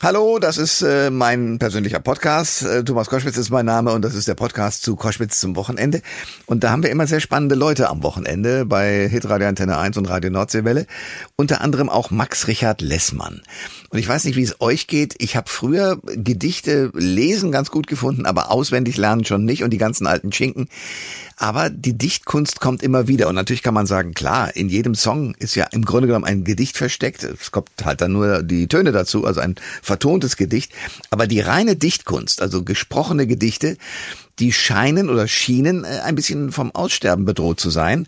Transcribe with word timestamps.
Hallo, 0.00 0.38
das 0.38 0.58
ist 0.58 0.82
äh, 0.82 1.10
mein 1.10 1.58
persönlicher 1.58 1.98
Podcast. 1.98 2.62
Äh, 2.62 2.84
Thomas 2.84 3.08
Koschwitz 3.08 3.36
ist 3.36 3.50
mein 3.50 3.66
Name 3.66 3.90
und 3.90 4.02
das 4.02 4.14
ist 4.14 4.28
der 4.28 4.36
Podcast 4.36 4.84
zu 4.84 4.94
Koschwitz 4.94 5.40
zum 5.40 5.56
Wochenende. 5.56 6.02
Und 6.46 6.62
da 6.62 6.70
haben 6.70 6.84
wir 6.84 6.90
immer 6.90 7.08
sehr 7.08 7.18
spannende 7.18 7.56
Leute 7.56 7.88
am 7.88 8.04
Wochenende 8.04 8.64
bei 8.64 9.08
Hitradio 9.08 9.48
Antenne 9.48 9.76
1 9.76 9.96
und 9.96 10.08
Radio 10.08 10.30
Nordseewelle. 10.30 10.86
Unter 11.34 11.62
anderem 11.62 11.88
auch 11.88 12.12
Max 12.12 12.46
Richard 12.46 12.80
Lessmann. 12.80 13.42
Und 13.90 13.98
ich 13.98 14.06
weiß 14.06 14.24
nicht, 14.26 14.36
wie 14.36 14.44
es 14.44 14.60
euch 14.60 14.86
geht. 14.86 15.16
Ich 15.18 15.34
habe 15.34 15.50
früher 15.50 15.98
Gedichte 16.04 16.92
lesen 16.94 17.50
ganz 17.50 17.72
gut 17.72 17.88
gefunden, 17.88 18.24
aber 18.24 18.52
auswendig 18.52 18.98
lernen 18.98 19.24
schon 19.24 19.44
nicht 19.44 19.64
und 19.64 19.70
die 19.70 19.78
ganzen 19.78 20.06
alten 20.06 20.30
Schinken. 20.30 20.68
Aber 21.36 21.70
die 21.70 21.96
Dichtkunst 21.96 22.60
kommt 22.60 22.82
immer 22.82 23.08
wieder. 23.08 23.28
Und 23.28 23.34
natürlich 23.34 23.62
kann 23.62 23.74
man 23.74 23.86
sagen, 23.86 24.12
klar, 24.12 24.54
in 24.54 24.68
jedem 24.68 24.94
Song 24.94 25.34
ist 25.38 25.54
ja 25.54 25.66
im 25.72 25.84
Grunde 25.84 26.06
genommen 26.06 26.24
ein 26.24 26.44
Gedicht 26.44 26.76
versteckt. 26.76 27.24
Es 27.24 27.50
kommt 27.50 27.70
halt 27.84 28.00
dann 28.00 28.12
nur 28.12 28.42
die 28.42 28.68
Töne 28.68 28.92
dazu, 28.92 29.24
also 29.24 29.40
ein 29.40 29.54
vertontes 29.88 30.36
Gedicht. 30.36 30.72
Aber 31.10 31.26
die 31.26 31.40
reine 31.40 31.74
Dichtkunst, 31.74 32.40
also 32.40 32.62
gesprochene 32.62 33.26
Gedichte, 33.26 33.76
die 34.38 34.52
scheinen 34.52 35.10
oder 35.10 35.26
schienen 35.26 35.84
äh, 35.84 36.00
ein 36.04 36.14
bisschen 36.14 36.52
vom 36.52 36.70
Aussterben 36.72 37.24
bedroht 37.24 37.58
zu 37.58 37.70
sein. 37.70 38.06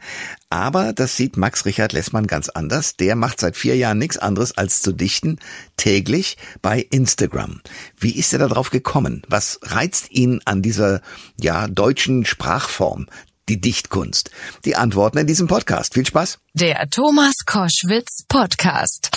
Aber 0.49 0.93
das 0.93 1.17
sieht 1.17 1.37
Max 1.37 1.65
Richard 1.65 1.93
Lessmann 1.93 2.27
ganz 2.27 2.49
anders. 2.49 2.97
Der 2.97 3.17
macht 3.17 3.41
seit 3.41 3.57
vier 3.57 3.77
Jahren 3.77 3.99
nichts 3.99 4.19
anderes 4.19 4.57
als 4.57 4.81
zu 4.81 4.93
dichten, 4.93 5.39
täglich 5.77 6.37
bei 6.63 6.87
Instagram. 6.91 7.61
Wie 7.99 8.17
ist 8.17 8.33
er 8.33 8.39
darauf 8.39 8.71
gekommen? 8.71 9.23
Was 9.29 9.59
reizt 9.63 10.11
ihn 10.11 10.41
an 10.45 10.63
dieser, 10.63 11.01
ja, 11.41 11.67
deutschen 11.67 12.25
Sprachform? 12.25 13.07
Die 13.51 13.61
Dichtkunst? 13.61 14.31
Die 14.65 14.77
Antworten 14.77 15.19
in 15.19 15.27
diesem 15.27 15.49
Podcast. 15.49 15.95
Viel 15.95 16.07
Spaß. 16.07 16.39
Der 16.55 16.89
Thomas 16.89 17.35
Koschwitz 17.45 18.25
Podcast. 18.29 19.11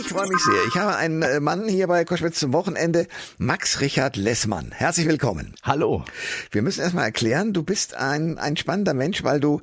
Ich 0.00 0.08
freue 0.08 0.28
mich 0.28 0.44
sehr. 0.44 0.64
Ich 0.68 0.76
habe 0.76 0.96
einen 0.96 1.22
äh, 1.22 1.40
Mann 1.40 1.68
hier 1.68 1.88
bei 1.88 2.04
Koschwitz 2.04 2.38
zum 2.38 2.52
Wochenende, 2.52 3.08
Max 3.38 3.80
Richard 3.80 4.16
Lessmann. 4.16 4.70
Herzlich 4.70 5.08
willkommen. 5.08 5.56
Hallo. 5.64 6.04
Wir 6.52 6.62
müssen 6.62 6.82
erstmal 6.82 7.06
erklären, 7.06 7.52
du 7.52 7.64
bist 7.64 7.94
ein, 7.94 8.38
ein 8.38 8.56
spannender 8.56 8.94
Mensch, 8.94 9.24
weil 9.24 9.40
du 9.40 9.62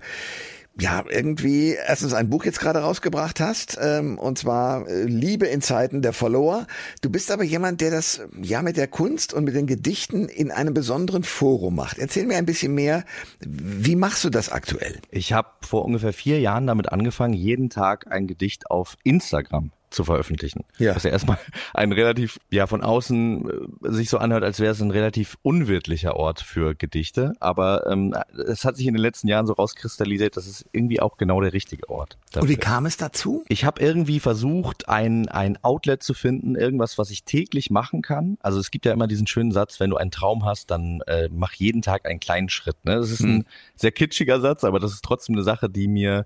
ja, 0.80 1.04
irgendwie 1.10 1.72
erstens 1.74 2.14
ein 2.14 2.30
Buch 2.30 2.46
jetzt 2.46 2.60
gerade 2.60 2.80
rausgebracht 2.80 3.40
hast, 3.40 3.78
ähm, 3.82 4.18
und 4.18 4.38
zwar 4.38 4.88
äh, 4.88 5.04
Liebe 5.04 5.48
in 5.48 5.62
Zeiten 5.62 6.02
der 6.02 6.14
Follower. 6.14 6.68
Du 7.02 7.10
bist 7.10 7.32
aber 7.32 7.44
jemand, 7.44 7.82
der 7.82 7.92
das 7.92 8.22
ja 8.42 8.62
mit 8.62 8.78
der 8.78 8.88
Kunst 8.88 9.34
und 9.34 9.44
mit 9.44 9.56
den 9.56 9.68
Gedichten 9.68 10.30
in 10.30 10.52
einem 10.52 10.74
besonderen 10.74 11.24
Forum 11.24 11.76
macht. 11.76 11.98
Erzähl 11.98 12.26
mir 12.26 12.38
ein 12.38 12.46
bisschen 12.46 12.74
mehr, 12.74 13.04
wie 13.40 13.96
machst 13.96 14.24
du 14.24 14.30
das 14.30 14.50
aktuell? 14.50 15.00
Ich 15.10 15.34
habe 15.34 15.50
vor 15.62 15.86
ungefähr 15.86 16.14
vier 16.14 16.40
Jahren 16.40 16.68
damit 16.68 16.92
angefangen, 16.92 17.34
jeden 17.34 17.70
Tag 17.70 18.12
ein 18.12 18.28
Gedicht 18.28 18.70
auf 18.70 18.98
Instagram 19.04 19.72
zu 19.90 20.04
veröffentlichen. 20.04 20.66
Ja. 20.78 20.96
Was 20.96 21.04
ja 21.04 21.12
erstmal 21.12 21.38
ein 21.74 21.92
relativ, 21.92 22.40
ja, 22.52 22.68
von 22.68 22.82
außen 22.82 23.50
äh, 23.84 23.92
sich 23.92 24.10
so 24.10 24.18
anhört, 24.18 24.44
als 24.44 24.60
wäre 24.60 24.72
es 24.72 24.82
ein 24.82 24.92
relativ 24.92 25.38
unwirtlicher 25.44 26.16
Ort 26.16 26.42
für 26.42 26.76
Gedichte. 26.76 27.34
Aber 27.40 27.88
ähm, 27.88 28.14
es 28.48 28.66
hat 28.66 28.78
sich 28.78 28.88
in 28.88 28.94
den 28.94 29.02
letzten 29.02 29.28
Jahren 29.28 29.48
so 29.48 29.54
rauskristallisiert, 29.54 30.36
dass 30.36 30.48
es 30.48 30.66
irgendwie 30.72 31.00
auch 31.00 31.18
genau 31.18 31.42
der 31.42 31.54
richtige 31.54 31.90
Ort. 31.90 32.18
Dafür. 32.32 32.42
Und 32.44 32.50
wie 32.50 32.58
kam 32.58 32.86
es 32.86 32.98
dazu? 32.98 33.46
Ich 33.48 33.64
habe 33.64 33.82
irgendwie 33.82 34.20
versucht, 34.20 34.90
ein, 34.90 35.30
ein 35.30 35.58
Outlet 35.64 36.04
zu 36.04 36.14
finden, 36.14 36.56
irgendwas, 36.56 36.98
was 36.98 37.10
ich 37.10 37.24
täglich 37.24 37.70
machen 37.70 38.02
kann. 38.02 38.38
Also 38.42 38.60
es 38.60 38.72
gibt 38.72 38.86
ja 38.86 38.92
immer 38.92 39.08
diesen 39.08 39.28
schönen 39.28 39.52
Satz, 39.52 39.80
wenn 39.80 39.90
du 39.90 39.98
einen 39.98 40.12
Traum 40.12 40.46
hast, 40.46 40.70
dann 40.72 41.02
äh, 41.08 41.30
mach 41.32 41.54
jeden 41.54 41.82
Tag 41.82 42.06
einen 42.06 42.20
kleinen 42.20 42.50
Schritt. 42.50 42.84
Ne? 42.84 42.96
Das 42.96 43.10
ist 43.10 43.20
hm. 43.20 43.38
ein 43.38 43.46
sehr 43.76 43.92
kitschiger 43.92 44.42
Satz, 44.42 44.64
aber 44.64 44.80
das 44.80 44.92
ist 44.92 45.04
trotzdem 45.04 45.36
eine 45.36 45.44
Sache, 45.44 45.70
die 45.70 45.88
mir 45.88 46.26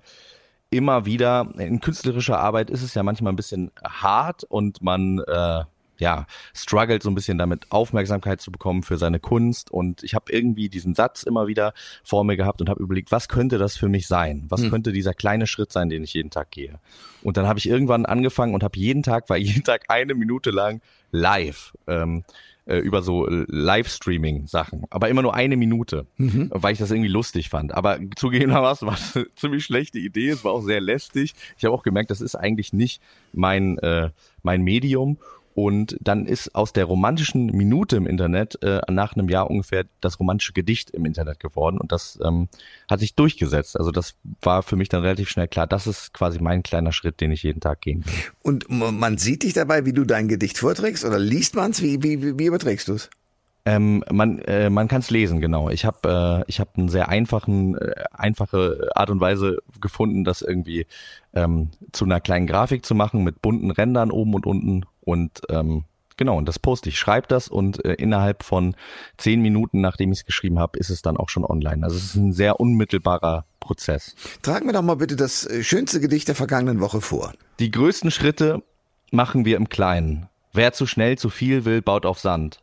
immer 0.72 1.06
wieder, 1.06 1.48
in 1.58 1.80
künstlerischer 1.82 2.40
Arbeit 2.40 2.70
ist 2.70 2.82
es 2.82 2.96
ja 2.96 3.04
manchmal 3.04 3.34
ein 3.34 3.36
bisschen 3.36 3.72
hart 3.84 4.44
und 4.46 4.82
man 4.82 5.20
äh, 5.20 5.64
ja, 6.02 6.26
struggelt 6.56 7.04
so 7.04 7.12
ein 7.12 7.16
bisschen 7.16 7.38
damit, 7.38 7.68
Aufmerksamkeit 7.70 8.42
zu 8.42 8.52
bekommen 8.52 8.82
für 8.82 8.98
seine 8.98 9.20
Kunst. 9.20 9.70
Und 9.70 10.02
ich 10.04 10.16
habe 10.16 10.32
irgendwie 10.32 10.68
diesen 10.68 10.96
Satz 10.96 11.22
immer 11.22 11.46
wieder 11.46 11.74
vor 12.04 12.24
mir 12.24 12.38
gehabt 12.38 12.60
und 12.60 12.70
habe 12.70 12.82
überlegt, 12.82 13.12
was 13.12 13.30
könnte 13.30 13.60
das 13.60 13.78
für 13.78 13.88
mich 13.88 14.08
sein? 14.08 14.46
Was 14.50 14.64
hm. 14.64 14.72
könnte 14.72 14.94
dieser 14.94 15.14
kleine 15.14 15.46
Schritt 15.46 15.72
sein, 15.72 15.90
den 15.90 16.04
ich 16.04 16.16
jeden 16.16 16.32
Tag 16.32 16.50
gehe? 16.50 16.80
Und 17.22 17.38
dann 17.38 17.48
habe 17.48 17.60
ich 17.60 17.70
irgendwann 17.70 18.08
angefangen 18.08 18.56
und 18.56 18.64
habe 18.64 18.80
jeden 18.80 19.04
Tag, 19.04 19.30
war 19.30 19.38
jeden 19.38 19.64
Tag 19.64 19.84
eine 19.90 20.16
Minute 20.16 20.50
lang 20.50 20.82
live. 21.12 21.74
Ähm, 21.86 22.24
äh, 22.66 22.78
über 22.78 23.02
so 23.02 23.28
Livestreaming-Sachen, 23.28 24.86
aber 24.90 25.10
immer 25.10 25.22
nur 25.22 25.34
eine 25.34 25.58
Minute, 25.58 26.06
mhm. 26.18 26.50
weil 26.54 26.74
ich 26.74 26.80
das 26.80 26.92
irgendwie 26.92 27.10
lustig 27.10 27.50
fand. 27.50 27.74
Aber 27.74 28.00
zugegebenermaßen 28.16 28.88
war 28.88 28.96
das 28.96 29.16
eine 29.16 29.34
ziemlich 29.36 29.66
schlechte 29.66 30.00
Idee. 30.00 30.30
Es 30.30 30.44
war 30.44 30.52
auch 30.54 30.62
sehr 30.62 30.82
lästig. 30.82 31.34
Ich 31.58 31.66
habe 31.66 31.74
auch 31.76 31.84
gemerkt, 31.84 32.12
das 32.12 32.22
ist 32.22 32.36
eigentlich 32.36 32.74
nicht 32.74 33.02
mein 33.34 33.78
äh, 33.80 34.10
mein 34.44 34.62
Medium 34.64 35.18
und 35.54 35.98
dann 36.00 36.26
ist 36.26 36.56
aus 36.56 36.74
der 36.74 36.86
romantischen 36.86 37.48
Minute 37.48 37.96
im 37.98 38.08
Internet 38.08 38.62
äh, 38.64 38.82
nach 38.90 39.14
einem 39.14 39.30
Jahr 39.30 39.50
ungefähr 39.50 39.86
das 40.00 40.20
romantische 40.20 40.54
Gedicht 40.54 40.92
im 40.92 41.06
Internet 41.06 41.40
geworden. 41.40 41.78
Und 41.78 41.92
das 41.92 42.20
ähm, 42.24 42.48
hat 42.90 43.00
sich 43.00 43.16
durchgesetzt. 43.16 43.78
Also 43.78 43.92
das 43.92 44.16
war 44.42 44.64
für 44.64 44.76
mich 44.76 44.90
dann 44.90 45.02
relativ 45.02 45.30
schnell 45.30 45.48
klar. 45.48 45.68
Das 45.68 45.88
ist 45.88 46.14
quasi 46.14 46.40
mein 46.40 46.64
kleiner 46.64 46.92
Schritt, 46.92 47.22
den 47.22 47.32
ich 47.32 47.44
jeden 47.44 47.60
Tag 47.60 47.82
gehen 47.82 48.06
will. 48.06 48.14
Und 48.42 48.70
man 48.70 49.18
sieht 49.18 49.44
dich 49.44 49.54
dabei, 49.54 49.86
wie 49.86 49.94
du 49.94 50.06
dein 50.06 50.28
Gedicht 50.28 50.58
vorträgst 50.58 51.06
oder 51.06 51.20
liest 51.20 51.56
man 51.56 51.72
es? 51.72 51.82
Wie, 51.82 52.02
wie, 52.02 52.40
wie 52.40 52.46
überträgst 52.46 52.88
du 52.88 52.94
es? 52.94 53.10
Ähm, 53.64 54.04
man 54.12 54.40
äh, 54.40 54.72
man 54.72 54.88
kann 54.88 55.02
es 55.02 55.12
lesen, 55.12 55.40
genau. 55.40 55.70
Ich 55.70 55.86
habe 55.86 56.44
äh, 56.44 56.50
ich 56.50 56.60
habe 56.60 56.72
einen 56.78 56.90
sehr 56.90 57.10
einfachen 57.10 57.78
äh, 57.78 57.94
einfache 58.12 58.90
Art 58.96 59.12
und 59.12 59.20
Weise 59.20 59.60
gefunden, 59.80 60.24
das 60.24 60.42
irgendwie 60.42 60.88
ähm, 61.34 61.70
zu 61.92 62.06
einer 62.06 62.20
kleinen 62.22 62.48
Grafik 62.48 62.84
zu 62.86 62.96
machen 62.96 63.24
mit 63.24 63.42
bunten 63.42 63.70
Rändern 63.70 64.10
oben 64.10 64.34
und 64.34 64.48
unten 64.48 64.86
und 65.02 65.42
ähm, 65.50 65.86
genau, 66.18 66.38
und 66.38 66.48
das 66.48 66.60
poste 66.60 66.90
ich. 66.90 66.98
Schreibe 66.98 67.28
das 67.28 67.48
und 67.48 67.84
äh, 67.86 67.94
innerhalb 67.94 68.44
von 68.44 68.76
zehn 69.18 69.42
Minuten, 69.42 69.82
nachdem 69.82 70.12
ich 70.12 70.20
es 70.20 70.26
geschrieben 70.26 70.60
habe, 70.60 70.80
ist 70.80 70.90
es 70.90 71.02
dann 71.02 71.18
auch 71.18 71.30
schon 71.30 71.46
online. 71.46 71.84
Also 71.84 71.98
es 71.98 72.06
ist 72.06 72.16
ein 72.16 72.34
sehr 72.34 72.60
unmittelbarer 72.60 73.46
Prozess. 73.60 74.16
Trag 74.42 74.66
mir 74.66 74.74
doch 74.74 74.82
mal 74.82 74.96
bitte 74.96 75.16
das 75.16 75.46
äh, 75.46 75.64
schönste 75.64 76.00
Gedicht 76.00 76.28
der 76.28 76.36
vergangenen 76.36 76.80
Woche 76.80 77.02
vor. 77.02 77.34
Die 77.60 77.72
größten 77.72 78.12
Schritte 78.12 78.64
machen 79.12 79.46
wir 79.46 79.58
im 79.58 79.70
Kleinen. 79.70 80.28
Wer 80.54 80.74
zu 80.74 80.86
schnell 80.86 81.18
zu 81.18 81.30
viel 81.30 81.66
will, 81.66 81.82
baut 81.82 82.06
auf 82.06 82.20
Sand. 82.20 82.60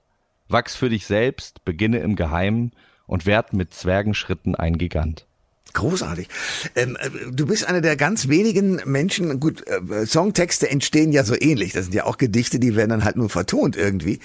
Wachs 0.49 0.77
für 0.77 0.89
dich 0.89 1.07
selbst, 1.07 1.65
beginne 1.65 1.99
im 1.99 2.17
Geheimen 2.17 2.73
und 3.07 3.27
werd 3.27 3.53
mit 3.53 3.73
Zwergenschritten 3.73 4.55
ein 4.55 4.79
Gigant. 4.79 5.28
Großartig. 5.75 6.29
Ähm, 6.75 6.97
äh, 6.99 7.11
du 7.31 7.47
bist 7.47 7.67
einer 7.67 7.81
der 7.81 7.97
ganz 7.97 8.29
wenigen 8.29 8.81
Menschen, 8.85 9.39
gut, 9.39 9.65
äh, 9.67 10.07
Songtexte 10.07 10.71
entstehen 10.71 11.13
ja 11.13 11.25
so 11.25 11.35
ähnlich. 11.39 11.73
Das 11.73 11.85
sind 11.85 11.95
ja 11.95 12.05
auch 12.05 12.17
Gedichte, 12.17 12.59
die 12.59 12.75
werden 12.75 12.91
dann 12.91 13.05
halt 13.05 13.17
nur 13.17 13.29
vertont 13.29 13.77
irgendwie. 13.77 14.21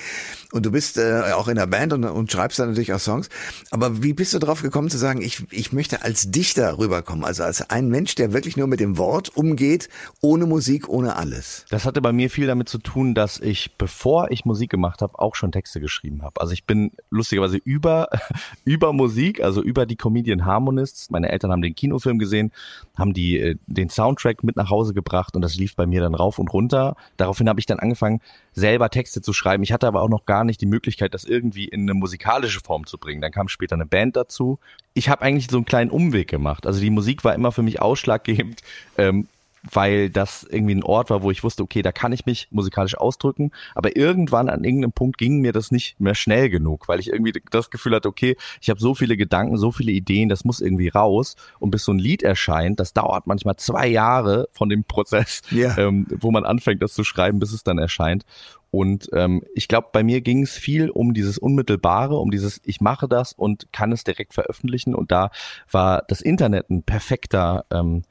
Und 0.54 0.66
du 0.66 0.72
bist 0.72 0.98
äh, 0.98 1.32
auch 1.34 1.48
in 1.48 1.56
der 1.56 1.66
Band 1.66 1.94
und, 1.94 2.04
und 2.06 2.32
schreibst 2.32 2.60
dann 2.60 2.70
natürlich 2.70 2.94
auch 2.94 3.00
Songs. 3.00 3.28
Aber 3.72 4.04
wie 4.04 4.14
bist 4.14 4.34
du 4.34 4.40
darauf 4.40 4.62
gekommen 4.62 4.90
zu 4.90 4.98
sagen, 4.98 5.22
ich, 5.22 5.44
ich 5.52 5.74
möchte 5.74 6.04
als 6.04 6.30
Dichter 6.30 6.78
rüberkommen? 6.78 7.26
Also 7.26 7.44
als 7.44 7.70
ein 7.70 7.90
Mensch, 7.90 8.16
der 8.16 8.34
wirklich 8.34 8.56
nur 8.56 8.68
mit 8.68 8.80
dem 8.80 8.98
Wort 8.98 9.36
umgeht, 9.36 9.90
ohne 10.22 10.46
Musik, 10.46 10.88
ohne 10.88 11.16
alles. 11.16 11.66
Das 11.70 11.86
hatte 11.86 12.02
bei 12.02 12.14
mir 12.14 12.30
viel 12.30 12.46
damit 12.46 12.70
zu 12.70 12.78
tun, 12.78 13.16
dass 13.16 13.40
ich, 13.40 13.78
bevor 13.78 14.32
ich 14.32 14.46
Musik 14.46 14.70
gemacht 14.70 15.02
habe, 15.02 15.18
auch 15.18 15.34
schon 15.34 15.52
Texte 15.52 15.82
geschrieben 15.82 16.22
habe. 16.22 16.40
Also 16.40 16.54
ich 16.54 16.66
bin 16.66 16.92
lustigerweise 17.10 17.58
über, 17.58 18.10
über 18.64 18.94
Musik, 18.94 19.42
also 19.42 19.64
über 19.64 19.88
die 19.88 19.96
Comedian 19.96 20.46
Harmonists. 20.46 21.10
Meine 21.10 21.33
Eltern 21.34 21.52
haben 21.52 21.62
den 21.62 21.76
Kinofilm 21.76 22.20
gesehen, 22.20 22.52
haben 22.98 23.14
die 23.14 23.40
äh, 23.40 23.56
den 23.68 23.90
Soundtrack 23.90 24.44
mit 24.44 24.56
nach 24.56 24.70
Hause 24.70 24.94
gebracht 24.94 25.36
und 25.36 25.42
das 25.42 25.56
lief 25.56 25.76
bei 25.76 25.86
mir 25.86 26.02
dann 26.02 26.16
rauf 26.16 26.40
und 26.40 26.54
runter. 26.54 26.96
Daraufhin 27.18 27.50
habe 27.50 27.60
ich 27.60 27.66
dann 27.66 27.80
angefangen, 27.80 28.22
selber 28.54 28.90
Texte 28.90 29.22
zu 29.22 29.34
schreiben. 29.34 29.64
Ich 29.64 29.74
hatte 29.74 29.88
aber 29.88 30.02
auch 30.02 30.10
noch 30.10 30.26
gar 30.26 30.44
nicht 30.44 30.62
die 30.62 30.66
Möglichkeit, 30.66 31.14
das 31.14 31.24
irgendwie 31.26 31.66
in 31.66 31.82
eine 31.82 31.94
musikalische 31.94 32.62
Form 32.62 32.86
zu 32.86 32.98
bringen. 32.98 33.22
Dann 33.22 33.32
kam 33.32 33.50
später 33.50 33.76
eine 33.76 33.86
Band 33.86 34.16
dazu. 34.16 34.60
Ich 34.94 35.10
habe 35.10 35.22
eigentlich 35.24 35.48
so 35.50 35.58
einen 35.58 35.66
kleinen 35.66 35.92
Umweg 35.92 36.30
gemacht. 36.30 36.66
Also 36.68 36.80
die 36.80 36.90
Musik 36.90 37.24
war 37.24 37.34
immer 37.34 37.52
für 37.52 37.64
mich 37.64 37.82
ausschlaggebend. 37.82 38.62
Ähm, 38.98 39.28
weil 39.72 40.10
das 40.10 40.46
irgendwie 40.50 40.76
ein 40.76 40.84
Ort 40.84 41.10
war, 41.10 41.24
wo 41.24 41.32
ich 41.32 41.44
wusste, 41.44 41.64
okay, 41.64 41.82
da 41.82 41.92
kann 41.92 42.12
ich 42.12 42.26
mich 42.26 42.48
musikalisch 42.52 42.98
ausdrücken. 42.98 43.52
Aber 43.76 43.96
irgendwann 43.96 44.50
an 44.50 44.64
irgendeinem 44.64 44.92
Punkt 44.92 45.18
ging 45.18 45.40
mir 45.40 45.54
das 45.54 45.72
nicht 45.72 46.00
mehr 46.00 46.16
schnell 46.16 46.50
genug, 46.50 46.88
weil 46.88 47.00
ich 47.00 47.10
irgendwie 47.10 47.34
das 47.50 47.70
Gefühl 47.70 47.96
hatte, 47.96 48.10
okay, 48.10 48.36
ich 48.62 48.70
habe 48.70 48.80
so 48.80 48.94
viele 48.94 49.16
Gedanken, 49.16 49.58
so 49.58 49.72
viele 49.72 49.92
Ideen, 49.92 50.30
das 50.30 50.44
muss 50.44 50.60
irgendwie 50.60 50.90
raus. 50.90 51.36
Und 51.60 51.72
bis 51.72 51.86
so 51.86 51.94
ein 51.94 52.00
Lied 52.00 52.24
erscheint, 52.24 52.80
das 52.80 52.94
dauert 52.94 53.26
manchmal 53.26 53.56
zwei 53.56 53.88
Jahre 53.88 54.50
von 54.52 54.70
dem 54.70 54.84
Prozess, 54.84 55.42
yeah. 55.52 55.78
ähm, 55.78 56.08
wo 56.10 56.32
man 56.32 56.46
anfängt, 56.46 56.82
das 56.82 56.94
zu 56.94 57.04
schreiben, 57.04 57.40
bis 57.40 57.54
es 57.54 57.64
dann 57.64 57.78
erscheint. 57.78 58.26
Und 58.74 59.08
ähm, 59.14 59.44
ich 59.54 59.68
glaube, 59.68 59.90
bei 59.94 60.04
mir 60.04 60.22
ging 60.22 60.42
es 60.42 60.58
viel 60.58 60.90
um 60.90 61.14
dieses 61.14 61.38
Unmittelbare, 61.38 62.18
um 62.18 62.32
dieses, 62.32 62.60
ich 62.66 62.82
mache 62.82 63.08
das 63.08 63.32
und 63.32 63.72
kann 63.72 63.92
es 63.92 64.04
direkt 64.04 64.34
veröffentlichen. 64.34 64.96
Und 64.96 65.12
da 65.12 65.30
war 65.70 66.04
das 66.08 66.22
Internet 66.22 66.72
ein 66.72 66.82
perfekter 66.82 67.66
ähm, 67.72 68.02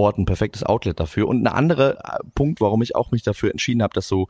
Ort 0.00 0.18
ein 0.18 0.24
perfektes 0.24 0.64
Outlet 0.64 0.98
dafür. 0.98 1.28
Und 1.28 1.42
ein 1.42 1.46
anderer 1.46 1.98
äh, 1.98 2.18
Punkt, 2.34 2.60
warum 2.60 2.82
ich 2.82 2.96
auch 2.96 3.10
mich 3.10 3.22
dafür 3.22 3.50
entschieden 3.50 3.82
habe, 3.82 3.94
das 3.94 4.08
so 4.08 4.28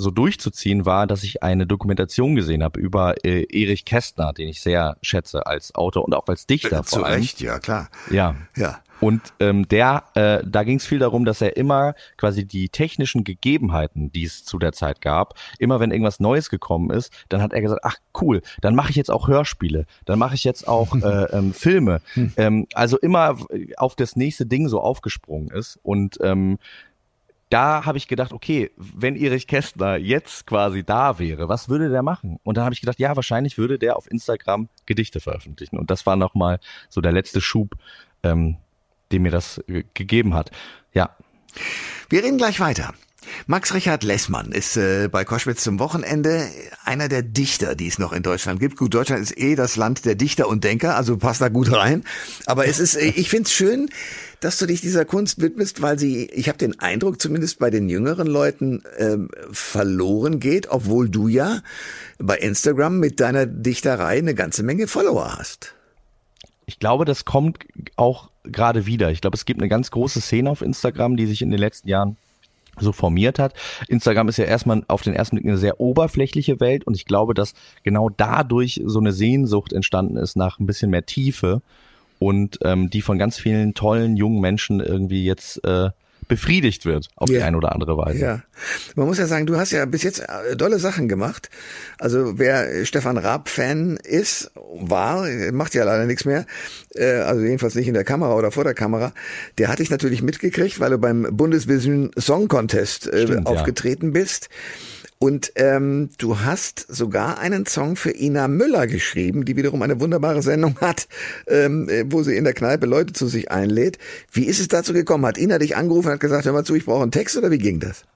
so 0.00 0.10
durchzuziehen, 0.10 0.86
war, 0.86 1.06
dass 1.06 1.22
ich 1.22 1.42
eine 1.42 1.66
Dokumentation 1.66 2.34
gesehen 2.34 2.62
habe 2.62 2.80
über 2.80 3.24
äh, 3.24 3.44
Erich 3.50 3.84
Kästner, 3.84 4.32
den 4.32 4.48
ich 4.48 4.60
sehr 4.60 4.96
schätze 5.02 5.46
als 5.46 5.74
Autor 5.74 6.04
und 6.04 6.14
auch 6.14 6.26
als 6.26 6.46
Dichter 6.46 6.80
äh, 6.80 6.84
Zu. 6.84 7.00
Recht, 7.00 7.40
ja 7.40 7.58
klar. 7.58 7.88
Ja. 8.10 8.34
Ja. 8.56 8.80
Und 9.00 9.22
ähm, 9.40 9.66
der, 9.66 10.04
äh, 10.14 10.42
da 10.46 10.62
ging 10.62 10.76
es 10.76 10.86
viel 10.86 10.98
darum, 10.98 11.24
dass 11.24 11.40
er 11.40 11.56
immer 11.56 11.94
quasi 12.18 12.44
die 12.46 12.68
technischen 12.68 13.24
Gegebenheiten, 13.24 14.12
die 14.12 14.24
es 14.24 14.44
zu 14.44 14.58
der 14.58 14.72
Zeit 14.72 15.00
gab, 15.00 15.34
immer 15.58 15.80
wenn 15.80 15.90
irgendwas 15.90 16.20
Neues 16.20 16.50
gekommen 16.50 16.90
ist, 16.90 17.12
dann 17.30 17.40
hat 17.40 17.52
er 17.52 17.62
gesagt, 17.62 17.80
ach 17.82 17.96
cool, 18.20 18.42
dann 18.60 18.74
mache 18.74 18.90
ich 18.90 18.96
jetzt 18.96 19.10
auch 19.10 19.26
Hörspiele, 19.26 19.86
dann 20.04 20.18
mache 20.18 20.34
ich 20.34 20.44
jetzt 20.44 20.68
auch 20.68 20.94
äh, 21.02 21.24
ähm, 21.32 21.54
Filme. 21.54 22.02
ähm, 22.36 22.66
also 22.74 22.98
immer 22.98 23.38
auf 23.78 23.96
das 23.96 24.16
nächste 24.16 24.44
Ding 24.44 24.68
so 24.68 24.80
aufgesprungen 24.80 25.50
ist. 25.50 25.78
Und 25.82 26.18
ähm, 26.20 26.58
da 27.50 27.84
habe 27.84 27.98
ich 27.98 28.08
gedacht, 28.08 28.32
okay, 28.32 28.70
wenn 28.76 29.16
Erich 29.16 29.46
Kästner 29.48 29.96
jetzt 29.96 30.46
quasi 30.46 30.84
da 30.84 31.18
wäre, 31.18 31.48
was 31.48 31.68
würde 31.68 31.90
der 31.90 32.02
machen? 32.02 32.38
Und 32.44 32.56
dann 32.56 32.64
habe 32.64 32.72
ich 32.72 32.80
gedacht, 32.80 33.00
ja, 33.00 33.14
wahrscheinlich 33.16 33.58
würde 33.58 33.78
der 33.78 33.96
auf 33.96 34.10
Instagram 34.10 34.68
Gedichte 34.86 35.20
veröffentlichen. 35.20 35.76
Und 35.76 35.90
das 35.90 36.06
war 36.06 36.16
nochmal 36.16 36.60
so 36.88 37.00
der 37.00 37.12
letzte 37.12 37.40
Schub, 37.40 37.74
ähm, 38.22 38.56
den 39.10 39.22
mir 39.22 39.32
das 39.32 39.58
äh, 39.66 39.82
gegeben 39.94 40.34
hat. 40.34 40.52
Ja. 40.94 41.10
Wir 42.08 42.22
reden 42.22 42.38
gleich 42.38 42.60
weiter. 42.60 42.94
Max 43.46 43.74
Richard 43.74 44.04
Lessmann 44.04 44.52
ist 44.52 44.76
äh, 44.76 45.08
bei 45.10 45.24
Koschwitz 45.24 45.62
zum 45.62 45.78
Wochenende 45.78 46.46
einer 46.84 47.08
der 47.08 47.22
Dichter, 47.22 47.74
die 47.74 47.86
es 47.86 47.98
noch 47.98 48.12
in 48.12 48.22
Deutschland 48.22 48.60
gibt. 48.60 48.76
Gut, 48.76 48.94
Deutschland 48.94 49.22
ist 49.22 49.36
eh 49.38 49.54
das 49.54 49.76
Land 49.76 50.04
der 50.04 50.14
Dichter 50.14 50.48
und 50.48 50.64
Denker, 50.64 50.96
also 50.96 51.16
passt 51.16 51.40
da 51.40 51.48
gut 51.48 51.72
rein. 51.72 52.04
Aber 52.46 52.66
es 52.66 52.78
ist, 52.78 52.96
äh, 52.96 53.12
ich 53.16 53.30
finde 53.30 53.44
es 53.44 53.52
schön, 53.52 53.90
dass 54.40 54.58
du 54.58 54.66
dich 54.66 54.80
dieser 54.80 55.04
Kunst 55.04 55.40
widmest, 55.40 55.82
weil 55.82 55.98
sie, 55.98 56.26
ich 56.26 56.48
habe 56.48 56.58
den 56.58 56.80
Eindruck, 56.80 57.20
zumindest 57.20 57.58
bei 57.58 57.70
den 57.70 57.88
jüngeren 57.88 58.26
Leuten 58.26 58.82
ähm, 58.98 59.28
verloren 59.52 60.40
geht, 60.40 60.70
obwohl 60.70 61.08
du 61.08 61.28
ja 61.28 61.60
bei 62.18 62.38
Instagram 62.38 62.98
mit 62.98 63.20
deiner 63.20 63.46
Dichterei 63.46 64.18
eine 64.18 64.34
ganze 64.34 64.62
Menge 64.62 64.88
Follower 64.88 65.36
hast. 65.38 65.74
Ich 66.66 66.78
glaube, 66.78 67.04
das 67.04 67.24
kommt 67.24 67.66
auch 67.96 68.30
gerade 68.44 68.86
wieder. 68.86 69.10
Ich 69.10 69.20
glaube, 69.20 69.36
es 69.36 69.44
gibt 69.44 69.60
eine 69.60 69.68
ganz 69.68 69.90
große 69.90 70.20
Szene 70.20 70.50
auf 70.50 70.62
Instagram, 70.62 71.16
die 71.16 71.26
sich 71.26 71.42
in 71.42 71.50
den 71.50 71.58
letzten 71.58 71.88
Jahren 71.88 72.16
so 72.80 72.92
formiert 72.92 73.38
hat. 73.38 73.54
Instagram 73.88 74.28
ist 74.28 74.36
ja 74.36 74.44
erstmal 74.44 74.82
auf 74.88 75.02
den 75.02 75.14
ersten 75.14 75.36
Blick 75.36 75.46
eine 75.46 75.58
sehr 75.58 75.80
oberflächliche 75.80 76.60
Welt 76.60 76.84
und 76.86 76.94
ich 76.94 77.04
glaube, 77.04 77.34
dass 77.34 77.54
genau 77.82 78.08
dadurch 78.08 78.80
so 78.84 78.98
eine 78.98 79.12
Sehnsucht 79.12 79.72
entstanden 79.72 80.16
ist 80.16 80.36
nach 80.36 80.58
ein 80.58 80.66
bisschen 80.66 80.90
mehr 80.90 81.06
Tiefe 81.06 81.62
und 82.18 82.58
ähm, 82.62 82.90
die 82.90 83.02
von 83.02 83.18
ganz 83.18 83.38
vielen 83.38 83.74
tollen 83.74 84.16
jungen 84.16 84.40
Menschen 84.40 84.80
irgendwie 84.80 85.24
jetzt 85.24 85.64
äh, 85.64 85.90
befriedigt 86.30 86.86
wird 86.86 87.08
auf 87.16 87.28
Ja. 87.28 87.40
die 87.40 87.44
eine 87.44 87.58
oder 87.58 87.72
andere 87.72 87.98
Weise. 87.98 88.18
Ja, 88.18 88.42
man 88.94 89.06
muss 89.06 89.18
ja 89.18 89.26
sagen, 89.26 89.44
du 89.44 89.58
hast 89.58 89.72
ja 89.72 89.84
bis 89.84 90.02
jetzt 90.02 90.20
äh, 90.20 90.56
dolle 90.56 90.78
Sachen 90.78 91.08
gemacht. 91.08 91.50
Also 91.98 92.38
wer 92.38 92.86
Stefan 92.86 93.18
Raab-Fan 93.18 93.98
ist, 94.02 94.50
war, 94.54 95.26
macht 95.52 95.74
ja 95.74 95.84
leider 95.84 96.06
nichts 96.06 96.24
mehr, 96.24 96.46
äh, 96.94 97.16
also 97.16 97.42
jedenfalls 97.42 97.74
nicht 97.74 97.88
in 97.88 97.94
der 97.94 98.04
Kamera 98.04 98.34
oder 98.34 98.50
vor 98.50 98.64
der 98.64 98.74
Kamera, 98.74 99.12
der 99.58 99.68
hat 99.68 99.80
dich 99.80 99.90
natürlich 99.90 100.22
mitgekriegt, 100.22 100.80
weil 100.80 100.90
du 100.90 100.98
beim 100.98 101.26
Bundesvision 101.30 102.10
Song 102.18 102.48
Contest 102.48 103.06
äh, 103.12 103.24
Stimmt, 103.26 103.46
ja. 103.48 103.54
aufgetreten 103.54 104.12
bist. 104.12 104.48
Und 105.22 105.52
ähm, 105.56 106.08
du 106.16 106.40
hast 106.40 106.86
sogar 106.88 107.38
einen 107.38 107.66
Song 107.66 107.96
für 107.96 108.10
Ina 108.10 108.48
Müller 108.48 108.86
geschrieben, 108.86 109.44
die 109.44 109.54
wiederum 109.54 109.82
eine 109.82 110.00
wunderbare 110.00 110.40
Sendung 110.40 110.80
hat, 110.80 111.08
ähm, 111.46 111.90
äh, 111.90 112.04
wo 112.10 112.22
sie 112.22 112.36
in 112.36 112.44
der 112.44 112.54
Kneipe 112.54 112.86
Leute 112.86 113.12
zu 113.12 113.26
sich 113.26 113.50
einlädt. 113.50 113.98
Wie 114.32 114.44
ist 114.46 114.60
es 114.60 114.68
dazu 114.68 114.94
gekommen? 114.94 115.26
Hat 115.26 115.36
Ina 115.36 115.58
dich 115.58 115.76
angerufen 115.76 116.06
und 116.06 116.14
hat 116.14 116.20
gesagt, 116.20 116.46
hör 116.46 116.54
mal 116.54 116.64
zu, 116.64 116.74
ich 116.74 116.86
brauche 116.86 117.02
einen 117.02 117.12
Text 117.12 117.36
oder 117.36 117.50
wie 117.50 117.58
ging 117.58 117.80
das? 117.80 118.06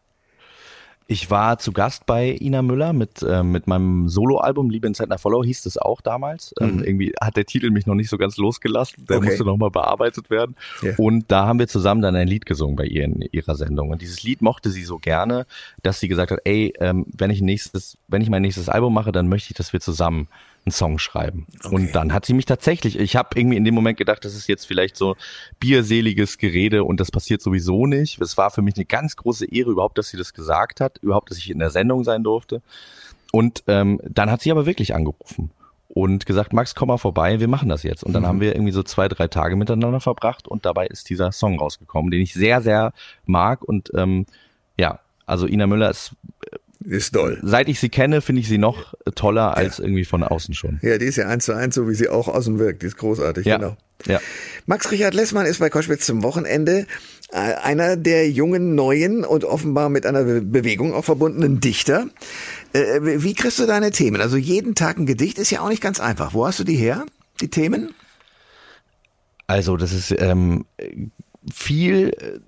Ich 1.06 1.30
war 1.30 1.58
zu 1.58 1.72
Gast 1.72 2.06
bei 2.06 2.34
Ina 2.40 2.62
Müller 2.62 2.94
mit, 2.94 3.22
äh, 3.22 3.42
mit 3.42 3.66
meinem 3.66 4.08
Soloalbum 4.08 4.70
Liebe 4.70 4.86
in 4.86 4.94
nach 5.08 5.20
Follow 5.20 5.44
hieß 5.44 5.66
es 5.66 5.76
auch 5.76 6.00
damals. 6.00 6.54
Ähm, 6.60 6.82
irgendwie 6.82 7.12
hat 7.20 7.36
der 7.36 7.44
Titel 7.44 7.70
mich 7.70 7.84
noch 7.86 7.94
nicht 7.94 8.08
so 8.08 8.16
ganz 8.16 8.38
losgelassen. 8.38 9.04
Der 9.06 9.18
Okay. 9.18 9.26
musste 9.26 9.44
nochmal 9.44 9.70
bearbeitet 9.70 10.30
werden. 10.30 10.56
Ja. 10.80 10.94
Und 10.96 11.30
da 11.30 11.46
haben 11.46 11.58
wir 11.58 11.68
zusammen 11.68 12.00
dann 12.00 12.16
ein 12.16 12.26
Lied 12.26 12.46
gesungen 12.46 12.76
bei 12.76 12.86
ihr 12.86 13.04
in 13.04 13.20
ihrer 13.32 13.54
Sendung. 13.54 13.90
Und 13.90 14.00
dieses 14.00 14.22
Lied 14.22 14.40
mochte 14.40 14.70
sie 14.70 14.84
so 14.84 14.98
gerne, 14.98 15.44
dass 15.82 16.00
sie 16.00 16.08
gesagt 16.08 16.30
hat, 16.30 16.40
ey, 16.44 16.72
ähm, 16.80 17.04
wenn 17.14 17.30
ich 17.30 17.42
nächstes, 17.42 17.98
wenn 18.08 18.22
ich 18.22 18.30
mein 18.30 18.42
nächstes 18.42 18.70
Album 18.70 18.94
mache, 18.94 19.12
dann 19.12 19.28
möchte 19.28 19.50
ich, 19.50 19.56
dass 19.56 19.74
wir 19.74 19.80
zusammen 19.80 20.28
einen 20.64 20.72
Song 20.72 20.98
schreiben. 20.98 21.46
Okay. 21.62 21.74
Und 21.74 21.94
dann 21.94 22.12
hat 22.12 22.24
sie 22.24 22.34
mich 22.34 22.46
tatsächlich, 22.46 22.98
ich 22.98 23.16
habe 23.16 23.38
irgendwie 23.38 23.56
in 23.56 23.64
dem 23.64 23.74
Moment 23.74 23.98
gedacht, 23.98 24.24
das 24.24 24.34
ist 24.34 24.48
jetzt 24.48 24.66
vielleicht 24.66 24.96
so 24.96 25.16
bierseliges 25.60 26.38
Gerede 26.38 26.84
und 26.84 27.00
das 27.00 27.10
passiert 27.10 27.42
sowieso 27.42 27.86
nicht. 27.86 28.20
Es 28.20 28.36
war 28.36 28.50
für 28.50 28.62
mich 28.62 28.76
eine 28.76 28.86
ganz 28.86 29.16
große 29.16 29.46
Ehre 29.46 29.70
überhaupt, 29.70 29.98
dass 29.98 30.08
sie 30.08 30.16
das 30.16 30.32
gesagt 30.32 30.80
hat, 30.80 30.98
überhaupt, 30.98 31.30
dass 31.30 31.38
ich 31.38 31.50
in 31.50 31.58
der 31.58 31.70
Sendung 31.70 32.04
sein 32.04 32.22
durfte. 32.22 32.62
Und 33.32 33.64
ähm, 33.66 34.00
dann 34.04 34.30
hat 34.30 34.42
sie 34.42 34.50
aber 34.50 34.64
wirklich 34.64 34.94
angerufen 34.94 35.50
und 35.88 36.26
gesagt, 36.26 36.52
Max, 36.52 36.74
komm 36.74 36.88
mal 36.88 36.98
vorbei, 36.98 37.40
wir 37.40 37.48
machen 37.48 37.68
das 37.68 37.82
jetzt. 37.82 38.02
Und 38.02 38.12
dann 38.14 38.26
haben 38.26 38.40
wir 38.40 38.54
irgendwie 38.54 38.72
so 38.72 38.82
zwei, 38.82 39.08
drei 39.08 39.28
Tage 39.28 39.56
miteinander 39.56 40.00
verbracht 40.00 40.48
und 40.48 40.64
dabei 40.64 40.86
ist 40.86 41.10
dieser 41.10 41.30
Song 41.30 41.58
rausgekommen, 41.58 42.10
den 42.10 42.20
ich 42.20 42.32
sehr, 42.32 42.62
sehr 42.62 42.92
mag. 43.26 43.62
Und 43.62 43.90
ähm, 43.94 44.26
ja, 44.76 45.00
also 45.26 45.46
Ina 45.46 45.66
Müller 45.66 45.90
ist, 45.90 46.16
Ist 46.84 47.14
doll. 47.16 47.38
seit 47.42 47.68
ich 47.68 47.80
sie 47.80 47.88
kenne, 47.88 48.20
finde 48.20 48.40
ich 48.42 48.48
sie 48.48 48.58
noch 48.58 48.94
toller 49.14 49.56
als 49.56 49.78
irgendwie 49.78 50.04
von 50.04 50.22
außen 50.22 50.54
schon. 50.54 50.78
Ja, 50.82 50.98
die 50.98 51.06
ist 51.06 51.16
ja 51.16 51.26
eins 51.28 51.46
zu 51.46 51.52
eins, 51.54 51.74
so 51.74 51.88
wie 51.88 51.94
sie 51.94 52.08
auch 52.08 52.28
außen 52.28 52.58
wirkt. 52.58 52.82
Die 52.82 52.86
ist 52.86 52.98
großartig, 52.98 53.46
Ja, 53.46 53.56
genau. 53.56 53.76
ja. 54.06 54.20
Max 54.66 54.90
Richard 54.90 55.14
Lessmann 55.14 55.46
ist 55.46 55.60
bei 55.60 55.70
Koschwitz 55.70 56.04
zum 56.04 56.22
Wochenende 56.22 56.86
äh, 57.32 57.36
einer 57.38 57.96
der 57.96 58.30
jungen, 58.30 58.74
neuen 58.74 59.24
und 59.24 59.44
offenbar 59.44 59.88
mit 59.88 60.04
einer 60.04 60.24
Be 60.24 60.42
Bewegung 60.42 60.92
auch 60.92 61.04
verbundenen 61.06 61.60
Dichter. 61.60 62.06
Äh, 62.74 63.00
wie 63.22 63.32
kriegst 63.34 63.58
du 63.58 63.66
deine 63.66 63.90
Themen? 63.90 64.20
Also 64.20 64.36
jeden 64.36 64.74
Tag 64.74 64.98
ein 64.98 65.06
Gedicht 65.06 65.38
ist 65.38 65.50
ja 65.50 65.60
auch 65.60 65.70
nicht 65.70 65.82
ganz 65.82 66.00
einfach. 66.00 66.34
Wo 66.34 66.46
hast 66.46 66.58
du 66.60 66.64
die 66.64 66.76
her, 66.76 67.06
die 67.40 67.48
Themen? 67.48 67.94
Also 69.46 69.76
das 69.76 69.92
ist 69.92 70.14
ähm, 70.18 70.64
viel 71.52 72.40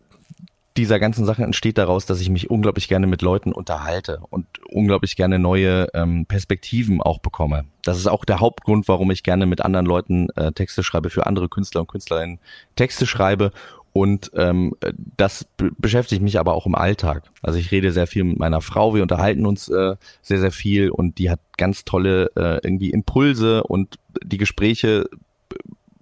dieser 0.76 0.99
ganzen 0.99 1.25
Sache 1.25 1.43
entsteht 1.43 1.78
daraus, 1.78 2.06
dass 2.06 2.20
ich 2.20 2.31
mich 2.31 2.50
unglaublich 2.50 2.88
gerne 2.88 3.06
mit 3.06 3.23
Leuten 3.23 3.52
unterhalte 3.52 4.20
und 4.31 4.46
unglaublich 4.70 5.17
gerne 5.17 5.38
neue 5.38 5.88
ähm, 5.94 6.26
Perspektiven 6.26 7.00
auch 7.00 7.19
bekomme. 7.19 7.64
Das 7.82 7.99
ist 7.99 8.06
auch 8.06 8.25
der 8.25 8.40
Hauptgrund, 8.40 8.88
warum 8.88 9.11
ich 9.11 9.23
gerne 9.23 9.46
mit 9.46 9.62
anderen 9.62 9.87
Leuten 9.87 10.28
äh, 10.37 10.52
Texte 10.52 10.82
schreibe, 10.82 11.11
für 11.11 11.26
andere 11.26 11.49
Künstler 11.49 11.82
und 11.82 11.88
Künstlerinnen 11.88 12.38
Texte 12.75 13.06
schreibe. 13.06 13.52
Und 13.93 14.31
ähm, 14.34 14.75
das 15.17 15.46
be 15.56 15.70
beschäftigt 15.78 16.20
mich 16.20 16.38
aber 16.38 16.52
auch 16.52 16.67
im 16.67 16.75
Alltag. 16.75 17.31
Also 17.40 17.58
ich 17.58 17.70
rede 17.70 17.93
sehr 17.93 18.06
viel 18.06 18.25
mit 18.25 18.38
meiner 18.38 18.61
Frau, 18.61 18.94
wir 18.94 19.00
unterhalten 19.00 19.46
uns 19.46 19.70
äh, 19.70 19.96
sehr, 20.20 20.38
sehr 20.38 20.52
viel 20.52 20.90
und 20.90 21.17
die 21.17 21.31
hat 21.31 21.40
ganz 21.56 21.87
tolle 21.87 22.31
äh, 22.37 22.61
irgendwie 22.62 22.90
Impulse 22.90 23.62
und 23.64 23.96
die 24.23 24.37
Gespräche 24.37 25.08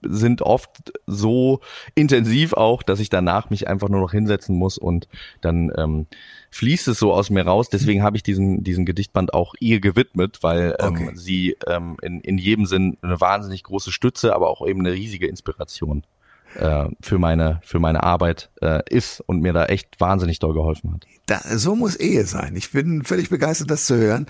sind 0.08 0.42
oft 0.42 0.92
so 1.06 1.60
intensiv 1.94 2.52
auch, 2.52 2.82
dass 2.82 3.00
ich 3.00 3.08
danach 3.10 3.50
mich 3.50 3.68
einfach 3.68 3.88
nur 3.88 4.00
noch 4.00 4.12
hinsetzen 4.12 4.56
muss 4.56 4.78
und 4.78 5.08
dann 5.40 5.70
ähm, 5.76 6.06
fließt 6.50 6.88
es 6.88 6.98
so 6.98 7.12
aus 7.12 7.30
mir 7.30 7.44
raus. 7.44 7.68
Deswegen 7.68 8.02
habe 8.02 8.16
ich 8.16 8.22
diesen, 8.22 8.62
diesen 8.64 8.84
Gedichtband 8.86 9.34
auch 9.34 9.54
ihr 9.60 9.80
gewidmet, 9.80 10.38
weil 10.42 10.76
ähm, 10.80 10.88
Okay. 10.94 11.10
sie 11.14 11.56
ähm, 11.66 11.96
in, 12.02 12.20
in 12.20 12.38
jedem 12.38 12.66
Sinn 12.66 12.96
eine 13.02 13.20
wahnsinnig 13.20 13.62
große 13.64 13.92
Stütze, 13.92 14.34
aber 14.34 14.48
auch 14.50 14.66
eben 14.66 14.80
eine 14.80 14.92
riesige 14.92 15.26
Inspiration 15.26 16.04
äh, 16.56 16.86
für 17.00 17.18
meine 17.18 17.60
für 17.64 17.80
meine 17.80 18.04
Arbeit 18.04 18.50
äh, 18.62 18.82
ist 18.88 19.20
und 19.26 19.40
mir 19.40 19.52
da 19.52 19.66
echt 19.66 20.00
wahnsinnig 20.00 20.38
doll 20.38 20.54
geholfen 20.54 20.92
hat. 20.92 21.06
Da, 21.26 21.40
so 21.58 21.74
muss 21.74 21.96
Ehe 21.96 22.24
sein. 22.26 22.54
Ich 22.54 22.70
bin 22.70 23.02
völlig 23.02 23.30
begeistert, 23.30 23.70
das 23.70 23.86
zu 23.86 23.96
hören. 23.96 24.26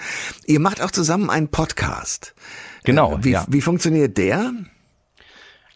Ihr 0.47 0.61
macht 0.61 0.81
auch 0.81 0.91
zusammen 0.91 1.29
einen 1.29 1.49
Podcast. 1.49 2.35
Genau, 2.85 3.17
Äh, 3.17 3.25
Wie, 3.25 3.31
ja. 3.33 3.45
wie 3.49 3.61
funktioniert 3.61 4.17
der? 4.17 4.53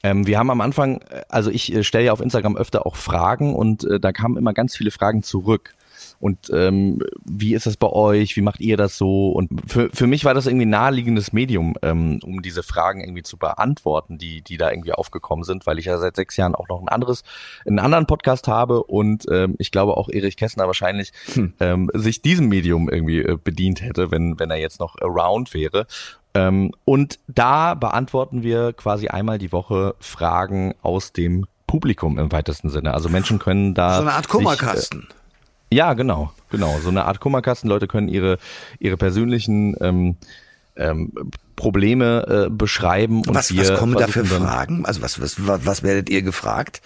Ähm, 0.03 0.27
wir 0.27 0.39
haben 0.39 0.51
am 0.51 0.61
Anfang, 0.61 1.01
äh, 1.11 1.23
also 1.29 1.51
ich 1.51 1.75
äh, 1.75 1.83
stelle 1.83 2.07
ja 2.07 2.13
auf 2.13 2.21
Instagram 2.21 2.57
öfter 2.57 2.87
auch 2.87 2.97
Fragen 2.97 3.55
und 3.55 3.85
äh, 3.85 4.01
da 4.01 4.13
kamen 4.13 4.37
immer 4.37 4.53
ganz 4.53 4.77
viele 4.77 4.91
Fragen 4.91 5.23
zurück. 5.23 5.75
Und 6.21 6.51
ähm, 6.53 7.01
wie 7.25 7.55
ist 7.55 7.67
das 7.67 7.77
bei 7.77 7.89
euch? 7.89 8.37
Wie 8.37 8.41
macht 8.41 8.61
ihr 8.61 8.77
das 8.77 8.97
so? 8.97 9.31
Und 9.31 9.51
für, 9.71 9.91
für 9.93 10.07
mich 10.07 10.25
war 10.25 10.35
das 10.35 10.47
irgendwie 10.47 10.67
ein 10.67 10.71
naheliegendes 10.71 11.33
Medium, 11.33 11.75
ähm, 11.83 12.21
um 12.25 12.43
diese 12.43 12.63
Fragen 12.63 13.01
irgendwie 13.01 13.23
zu 13.23 13.37
beantworten, 13.37 14.19
die, 14.19 14.43
die 14.43 14.57
da 14.57 14.71
irgendwie 14.71 14.93
aufgekommen 14.93 15.45
sind, 15.45 15.67
weil 15.67 15.79
ich 15.79 15.87
ja 15.87 15.99
seit 15.99 16.17
sechs 16.17 16.37
Jahren 16.37 16.55
auch 16.55 16.69
noch 16.69 16.81
ein 16.81 16.89
anderes, 16.89 17.23
einen 17.67 17.79
anderen 17.79 18.07
Podcast 18.07 18.49
habe 18.49 18.83
und 18.83 19.27
ähm, 19.31 19.55
ich 19.59 19.71
glaube 19.71 19.97
auch 19.97 20.09
Erich 20.09 20.37
Kästner 20.37 20.67
wahrscheinlich 20.67 21.13
ähm, 21.61 21.91
sich 21.95 22.23
diesem 22.23 22.49
Medium 22.49 22.89
irgendwie 22.89 23.21
äh, 23.21 23.39
bedient 23.43 23.83
hätte, 23.83 24.11
wenn, 24.11 24.39
wenn 24.39 24.51
er 24.51 24.59
jetzt 24.59 24.81
noch 24.81 24.97
around 25.01 25.55
wäre. 25.55 25.87
Ähm, 26.35 26.73
und 26.85 27.19
da 27.27 27.75
beantworten 27.75 28.43
wir 28.43 28.73
quasi 28.73 29.09
einmal 29.09 29.39
die 29.39 29.53
Woche 29.53 29.95
Fragen 30.01 30.75
aus 30.83 31.13
dem 31.13 31.47
Publikum 31.67 32.19
im 32.19 32.33
weitesten 32.33 32.71
Sinne. 32.71 32.95
Also 32.95 33.09
Menschen 33.09 33.39
können 33.39 33.75
da 33.75 33.97
So 33.97 34.03
eine 34.03 34.13
Art 34.13 34.25
sich, 34.25 34.35
äh, 34.35 34.37
Kummerkasten. 34.37 35.09
ja, 35.73 35.95
genau, 35.95 36.33
genau. 36.51 36.79
So 36.81 36.89
eine 36.89 37.05
Art 37.05 37.21
Kummerkasten. 37.21 37.69
Leute 37.69 37.87
können 37.87 38.09
ihre 38.09 38.39
ihre 38.79 38.97
persönlichen 38.97 39.77
ähm, 39.81 40.17
ähm, 40.77 41.13
Probleme 41.57 42.47
äh, 42.47 42.51
beschreiben 42.51 43.23
und 43.27 43.35
Was, 43.35 43.53
wir 43.53 43.69
was 43.69 43.79
kommen 43.79 43.95
da 43.95 44.07
für 44.07 44.25
Fragen? 44.25 44.87
Also 44.87 45.03
was, 45.03 45.21
was, 45.21 45.37
was 45.39 45.83
werdet 45.83 46.09
ihr 46.09 46.23
gefragt? 46.23 46.81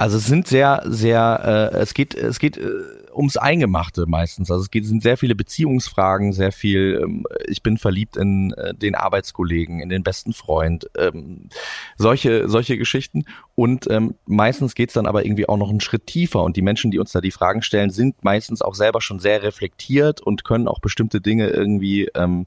Also 0.00 0.16
es 0.16 0.24
sind 0.24 0.48
sehr, 0.48 0.82
sehr, 0.86 1.72
äh, 1.74 1.76
es 1.76 1.92
geht, 1.92 2.14
es 2.14 2.38
geht 2.38 2.56
äh, 2.56 2.70
ums 3.14 3.36
Eingemachte 3.36 4.06
meistens. 4.06 4.50
Also 4.50 4.62
es 4.62 4.70
geht, 4.70 4.86
sind 4.86 5.02
sehr 5.02 5.18
viele 5.18 5.34
Beziehungsfragen, 5.34 6.32
sehr 6.32 6.52
viel, 6.52 7.02
ähm, 7.02 7.26
ich 7.46 7.62
bin 7.62 7.76
verliebt 7.76 8.16
in 8.16 8.54
äh, 8.54 8.72
den 8.72 8.94
Arbeitskollegen, 8.94 9.80
in 9.80 9.90
den 9.90 10.02
besten 10.02 10.32
Freund, 10.32 10.86
ähm, 10.96 11.50
solche, 11.98 12.48
solche 12.48 12.78
Geschichten. 12.78 13.26
Und 13.54 13.90
ähm, 13.90 14.14
meistens 14.24 14.74
geht's 14.74 14.94
dann 14.94 15.04
aber 15.04 15.26
irgendwie 15.26 15.46
auch 15.46 15.58
noch 15.58 15.68
einen 15.68 15.82
Schritt 15.82 16.06
tiefer 16.06 16.44
und 16.44 16.56
die 16.56 16.62
Menschen, 16.62 16.90
die 16.90 16.98
uns 16.98 17.12
da 17.12 17.20
die 17.20 17.30
Fragen 17.30 17.60
stellen, 17.60 17.90
sind 17.90 18.24
meistens 18.24 18.62
auch 18.62 18.74
selber 18.74 19.02
schon 19.02 19.18
sehr 19.18 19.42
reflektiert 19.42 20.22
und 20.22 20.44
können 20.44 20.66
auch 20.66 20.78
bestimmte 20.78 21.20
Dinge 21.20 21.50
irgendwie 21.50 22.08
ähm, 22.14 22.46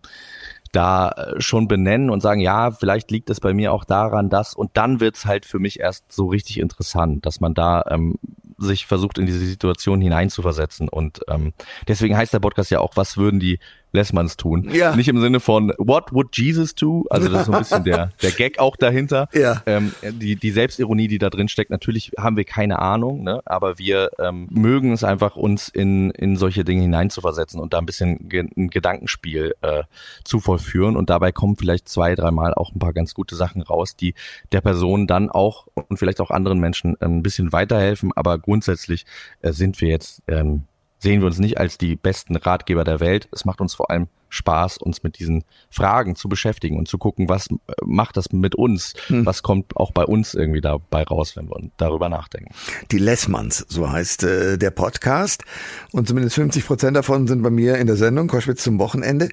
da 0.73 1.09
äh, 1.09 1.41
schon 1.41 1.67
benennen 1.67 2.09
und 2.09 2.21
sagen, 2.21 2.41
ja, 2.41 2.71
vielleicht 2.71 3.11
liegt 3.11 3.29
es 3.29 3.39
bei 3.39 3.53
mir 3.53 3.71
auch 3.71 3.85
daran, 3.85 4.29
dass 4.29 4.53
und 4.53 4.71
dann 4.73 4.99
wird's 4.99 5.25
halt 5.25 5.45
für 5.45 5.59
mich 5.59 5.79
erst 5.79 6.11
so 6.11 6.27
richtig 6.27 6.59
interessant, 6.59 7.25
dass 7.25 7.39
man 7.39 7.53
da 7.53 7.85
ähm, 7.89 8.15
sich 8.57 8.85
versucht, 8.85 9.17
in 9.17 9.25
diese 9.25 9.39
Situation 9.39 10.01
hineinzuversetzen. 10.01 10.89
Und 10.89 11.21
ähm, 11.29 11.53
deswegen 11.87 12.17
heißt 12.17 12.33
der 12.33 12.39
Podcast 12.39 12.71
ja 12.71 12.79
auch, 12.79 12.95
was 12.95 13.17
würden 13.17 13.39
die 13.39 13.59
Lessmanns 13.93 14.37
tun? 14.37 14.69
Ja. 14.71 14.95
Nicht 14.95 15.07
im 15.07 15.21
Sinne 15.21 15.39
von 15.39 15.71
What 15.77 16.11
would 16.11 16.35
Jesus 16.35 16.75
do? 16.75 17.05
Also 17.09 17.29
das 17.29 17.41
ist 17.41 17.45
so 17.45 17.53
ein 17.53 17.59
bisschen 17.59 17.83
der, 17.83 18.11
der 18.21 18.31
Gag 18.31 18.59
auch 18.59 18.75
dahinter. 18.75 19.29
Ja. 19.33 19.61
Ähm, 19.65 19.93
die, 20.01 20.35
die 20.35 20.51
Selbstironie, 20.51 21.07
die 21.07 21.19
da 21.19 21.29
drin 21.29 21.47
steckt, 21.47 21.69
natürlich 21.69 22.11
haben 22.17 22.35
wir 22.35 22.43
keine 22.43 22.79
Ahnung, 22.79 23.23
ne? 23.23 23.41
aber 23.45 23.77
wir 23.77 24.09
ähm, 24.19 24.47
mögen 24.51 24.93
es 24.93 25.03
einfach, 25.03 25.35
uns 25.35 25.69
in, 25.69 26.11
in 26.11 26.35
solche 26.37 26.65
Dinge 26.65 26.81
hineinzuversetzen 26.81 27.59
und 27.59 27.73
da 27.73 27.79
ein 27.79 27.85
bisschen 27.85 28.29
ge 28.29 28.43
ein 28.57 28.69
Gedankenspiel 28.69 29.53
äh, 29.61 29.83
zu 30.23 30.39
vollführen. 30.39 30.97
Und 30.97 31.09
dabei 31.09 31.31
kommen 31.31 31.55
vielleicht 31.55 31.87
zwei, 31.87 32.15
dreimal 32.15 32.53
auch 32.53 32.73
ein 32.73 32.79
paar 32.79 32.93
ganz 32.93 33.13
gute 33.13 33.35
Sachen 33.35 33.61
raus, 33.61 33.95
die 33.95 34.15
der 34.51 34.61
Person 34.61 35.07
dann 35.07 35.29
auch 35.29 35.67
und 35.75 35.97
vielleicht 35.97 36.19
auch 36.19 36.31
anderen 36.31 36.59
Menschen 36.59 36.97
ähm, 36.99 37.17
ein 37.17 37.23
bisschen 37.23 37.51
weiterhelfen. 37.51 38.11
Aber 38.15 38.39
grundsätzlich 38.39 39.05
äh, 39.41 39.51
sind 39.51 39.79
wir 39.81 39.89
jetzt 39.89 40.23
ähm, 40.27 40.63
sehen 41.03 41.21
wir 41.21 41.27
uns 41.27 41.37
nicht 41.37 41.59
als 41.59 41.77
die 41.77 41.95
besten 41.95 42.35
Ratgeber 42.35 42.83
der 42.83 42.99
Welt. 42.99 43.27
Es 43.31 43.45
macht 43.45 43.61
uns 43.61 43.75
vor 43.75 43.91
allem 43.91 44.07
Spaß, 44.33 44.77
uns 44.79 45.03
mit 45.03 45.19
diesen 45.19 45.43
Fragen 45.69 46.15
zu 46.15 46.27
beschäftigen 46.27 46.77
und 46.77 46.87
zu 46.87 46.97
gucken, 46.97 47.29
was 47.29 47.47
äh, 47.47 47.53
macht 47.85 48.17
das 48.17 48.31
mit 48.31 48.55
uns? 48.55 48.93
Hm. 49.07 49.25
Was 49.25 49.43
kommt 49.43 49.77
auch 49.77 49.91
bei 49.91 50.03
uns 50.03 50.33
irgendwie 50.33 50.61
dabei 50.61 51.03
raus, 51.03 51.35
wenn 51.35 51.47
wir 51.47 51.69
darüber 51.77 52.09
nachdenken? 52.09 52.51
Die 52.91 52.97
Lessmanns, 52.97 53.65
so 53.69 53.91
heißt 53.91 54.23
äh, 54.23 54.57
der 54.57 54.71
Podcast. 54.71 55.43
Und 55.91 56.07
zumindest 56.07 56.35
50 56.35 56.65
Prozent 56.65 56.97
davon 56.97 57.27
sind 57.27 57.43
bei 57.43 57.51
mir 57.51 57.77
in 57.77 57.87
der 57.87 57.95
Sendung 57.95 58.27
Koschwitz 58.27 58.63
zum 58.63 58.79
Wochenende. 58.79 59.29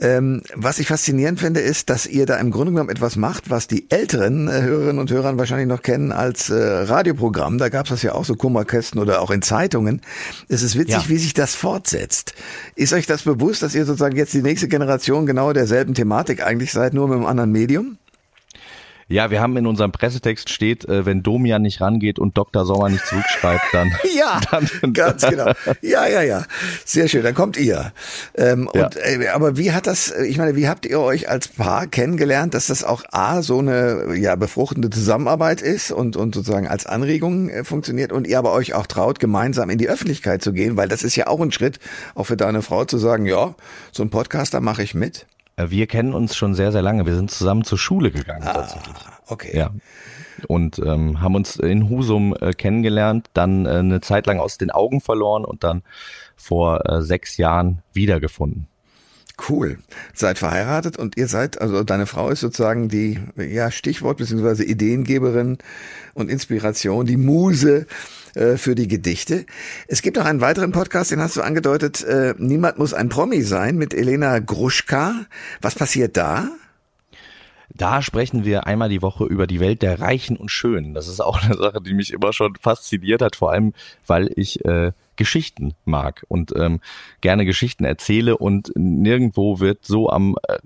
Ähm, 0.00 0.42
was 0.56 0.80
ich 0.80 0.88
faszinierend 0.88 1.38
finde, 1.38 1.60
ist, 1.60 1.88
dass 1.88 2.06
ihr 2.06 2.26
da 2.26 2.36
im 2.38 2.50
Grunde 2.50 2.72
genommen 2.72 2.90
etwas 2.90 3.14
macht, 3.14 3.50
was 3.50 3.68
die 3.68 3.88
älteren 3.90 4.48
äh, 4.48 4.62
Hörerinnen 4.62 4.98
und 4.98 5.10
Hörer 5.12 5.38
wahrscheinlich 5.38 5.68
noch 5.68 5.82
kennen 5.82 6.10
als 6.10 6.50
äh, 6.50 6.54
Radioprogramm. 6.56 7.58
Da 7.58 7.68
gab 7.68 7.86
es 7.86 7.90
das 7.90 8.02
ja 8.02 8.14
auch 8.14 8.24
so 8.24 8.34
Kummerkästen 8.34 9.00
oder 9.00 9.22
auch 9.22 9.30
in 9.30 9.42
Zeitungen. 9.42 10.00
Es 10.48 10.62
ist 10.62 10.76
witzig, 10.76 11.04
Ja. 11.04 11.08
wie 11.08 11.18
sich 11.18 11.34
das 11.34 11.54
fortsetzt. 11.54 12.34
Ist 12.74 12.92
euch 12.92 13.06
das 13.06 13.22
bewusst, 13.22 13.62
dass 13.62 13.76
ihr 13.76 13.84
sozusagen 13.84 14.16
jetzt 14.16 14.31
die 14.32 14.42
nächste 14.42 14.68
Generation 14.68 15.26
genau 15.26 15.52
derselben 15.52 15.94
Thematik 15.94 16.44
eigentlich 16.44 16.72
seid, 16.72 16.94
nur 16.94 17.08
mit 17.08 17.16
einem 17.16 17.26
anderen 17.26 17.52
Medium? 17.52 17.98
Ja, 19.12 19.30
wir 19.30 19.40
haben 19.42 19.56
in 19.58 19.66
unserem 19.66 19.92
Pressetext 19.92 20.48
steht, 20.48 20.86
äh, 20.86 21.04
wenn 21.04 21.22
Domian 21.22 21.60
nicht 21.60 21.80
rangeht 21.82 22.18
und 22.18 22.38
Dr. 22.38 22.64
Sommer 22.64 22.88
nicht 22.88 23.04
zurückschreibt, 23.06 23.62
dann 23.72 23.92
Ja, 24.16 24.40
Dann- 24.50 24.92
ganz 24.94 25.22
genau. 25.28 25.52
Ja, 25.82 26.06
ja, 26.06 26.22
ja. 26.22 26.44
Sehr 26.86 27.08
schön. 27.08 27.22
Dann 27.22 27.34
kommt 27.34 27.56
ihr. 27.58 27.92
Ähm, 28.34 28.70
Ja. 28.74 28.86
und, 28.86 28.96
äh, 28.96 29.28
aber 29.28 29.58
wie 29.58 29.72
hat 29.72 29.86
das, 29.86 30.10
ich 30.26 30.38
meine, 30.38 30.56
wie 30.56 30.66
habt 30.66 30.86
ihr 30.86 30.98
euch 31.00 31.28
als 31.28 31.48
Paar 31.48 31.86
kennengelernt, 31.86 32.54
dass 32.54 32.68
das 32.68 32.84
auch 32.84 33.04
A, 33.12 33.42
so 33.42 33.58
eine 33.58 34.14
ja, 34.16 34.34
befruchtende 34.36 34.88
Zusammenarbeit 34.88 35.60
ist 35.60 35.90
und, 35.92 36.16
und 36.16 36.34
sozusagen 36.34 36.66
als 36.66 36.86
Anregung 36.86 37.50
äh, 37.50 37.64
funktioniert 37.64 38.12
und 38.12 38.26
ihr 38.26 38.38
aber 38.38 38.52
euch 38.52 38.72
auch 38.74 38.86
traut, 38.86 39.20
gemeinsam 39.20 39.68
in 39.68 39.76
die 39.78 39.88
Öffentlichkeit 39.90 40.42
zu 40.42 40.52
gehen, 40.54 40.76
weil 40.78 40.88
das 40.88 41.02
ist 41.02 41.16
ja 41.16 41.26
auch 41.26 41.40
ein 41.40 41.52
Schritt, 41.52 41.78
auch 42.14 42.24
für 42.24 42.38
deine 42.38 42.62
Frau 42.62 42.86
zu 42.86 42.96
sagen, 42.96 43.26
ja, 43.26 43.54
so 43.92 44.02
ein 44.02 44.08
Podcaster 44.10 44.60
mache 44.60 44.82
ich 44.82 44.94
mit. 44.94 45.26
Äh, 45.62 45.70
wir 45.70 45.86
kennen 45.86 46.14
uns 46.14 46.36
schon 46.36 46.54
sehr, 46.54 46.72
sehr 46.72 46.82
lange. 46.82 47.06
Wir 47.06 47.14
sind 47.14 47.30
zusammen 47.30 47.64
zur 47.64 47.78
Schule 47.78 48.10
gegangen 48.10 48.44
tatsächlich. 48.44 48.96
Okay. 49.26 49.56
Ja. 49.56 49.70
Und 50.48 50.78
ähm, 50.78 51.20
haben 51.20 51.34
uns 51.34 51.56
in 51.56 51.88
Husum 51.88 52.34
äh, 52.40 52.52
kennengelernt, 52.52 53.30
dann 53.34 53.66
äh, 53.66 53.70
eine 53.70 54.00
Zeit 54.00 54.26
lang 54.26 54.40
aus 54.40 54.58
den 54.58 54.70
Augen 54.70 55.00
verloren 55.00 55.44
und 55.44 55.62
dann 55.62 55.82
vor 56.36 56.88
äh, 56.88 57.02
sechs 57.02 57.36
Jahren 57.36 57.82
wiedergefunden. 57.92 58.66
Cool. 59.48 59.78
Seid 60.14 60.38
verheiratet 60.38 60.96
und 60.98 61.16
ihr 61.16 61.26
seid, 61.26 61.60
also 61.60 61.84
deine 61.84 62.06
Frau 62.06 62.28
ist 62.28 62.40
sozusagen 62.40 62.88
die, 62.88 63.18
ja, 63.36 63.70
Stichwort 63.70 64.18
beziehungsweise 64.18 64.64
Ideengeberin 64.64 65.58
und 66.14 66.30
Inspiration, 66.30 67.06
die 67.06 67.16
Muse 67.16 67.86
äh, 68.34 68.56
für 68.56 68.74
die 68.74 68.88
Gedichte. 68.88 69.46
Es 69.88 70.02
gibt 70.02 70.16
noch 70.16 70.24
einen 70.24 70.40
weiteren 70.40 70.72
Podcast, 70.72 71.10
den 71.10 71.20
hast 71.20 71.36
du 71.36 71.42
angedeutet, 71.42 72.02
äh, 72.04 72.34
Niemand 72.38 72.78
muss 72.78 72.94
ein 72.94 73.08
Promi 73.08 73.42
sein, 73.42 73.76
mit 73.76 73.94
Elena 73.94 74.38
Gruschka. 74.38 75.26
Was 75.60 75.74
passiert 75.74 76.16
da? 76.16 76.48
Da 77.74 78.02
sprechen 78.02 78.44
wir 78.44 78.66
einmal 78.66 78.88
die 78.88 79.02
Woche 79.02 79.24
über 79.24 79.46
die 79.46 79.60
Welt 79.60 79.82
der 79.82 80.00
Reichen 80.00 80.36
und 80.36 80.50
Schönen. 80.50 80.92
Das 80.94 81.08
ist 81.08 81.20
auch 81.20 81.42
eine 81.42 81.56
Sache, 81.56 81.80
die 81.80 81.94
mich 81.94 82.12
immer 82.12 82.32
schon 82.32 82.54
fasziniert 82.56 83.22
hat, 83.22 83.36
vor 83.36 83.52
allem 83.52 83.72
weil 84.06 84.30
ich 84.36 84.64
äh, 84.64 84.92
Geschichten 85.16 85.74
mag 85.84 86.24
und 86.28 86.52
ähm, 86.56 86.80
gerne 87.20 87.44
Geschichten 87.44 87.84
erzähle 87.84 88.36
und 88.36 88.72
nirgendwo 88.74 89.60
wird 89.60 89.84
so 89.84 90.10
am 90.10 90.36
äh, 90.48 90.58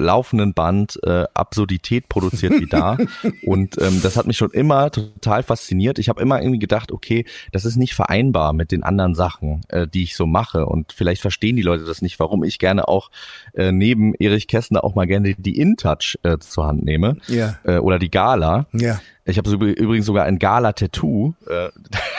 laufenden 0.00 0.54
Band 0.54 0.98
äh, 1.04 1.24
Absurdität 1.34 2.08
produziert 2.08 2.52
wie 2.60 2.66
da. 2.66 2.96
und 3.44 3.80
ähm, 3.80 4.00
das 4.02 4.16
hat 4.16 4.26
mich 4.26 4.36
schon 4.36 4.50
immer 4.50 4.90
total 4.90 5.42
fasziniert. 5.42 5.98
Ich 5.98 6.08
habe 6.08 6.20
immer 6.20 6.40
irgendwie 6.40 6.58
gedacht, 6.58 6.92
okay, 6.92 7.24
das 7.52 7.64
ist 7.64 7.76
nicht 7.76 7.94
vereinbar 7.94 8.52
mit 8.52 8.72
den 8.72 8.82
anderen 8.82 9.14
Sachen, 9.14 9.62
äh, 9.68 9.86
die 9.86 10.02
ich 10.02 10.16
so 10.16 10.26
mache. 10.26 10.66
Und 10.66 10.92
vielleicht 10.92 11.22
verstehen 11.22 11.56
die 11.56 11.62
Leute 11.62 11.84
das 11.84 12.02
nicht, 12.02 12.18
warum 12.18 12.44
ich 12.44 12.58
gerne 12.58 12.88
auch 12.88 13.10
äh, 13.54 13.72
neben 13.72 14.14
Erich 14.14 14.48
Kästner 14.48 14.84
auch 14.84 14.94
mal 14.94 15.06
gerne 15.06 15.34
die 15.34 15.58
InTouch 15.58 16.18
äh, 16.22 16.38
zur 16.38 16.66
Hand 16.66 16.84
nehme. 16.84 17.16
Ja. 17.28 17.58
Äh, 17.64 17.78
oder 17.78 17.98
die 17.98 18.10
Gala. 18.10 18.66
Ja. 18.72 19.00
Ich 19.24 19.38
habe 19.38 19.50
übrigens 19.50 20.06
sogar 20.06 20.24
ein 20.24 20.38
Gala-Tattoo. 20.38 21.34
Äh, 21.48 21.68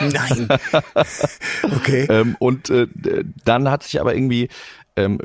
Nein. 0.00 0.48
okay. 1.76 2.06
ähm, 2.08 2.36
und 2.38 2.70
äh, 2.70 2.86
dann 3.44 3.70
hat 3.70 3.82
sich 3.82 4.00
aber 4.00 4.14
irgendwie 4.14 4.48
ähm, 4.96 5.18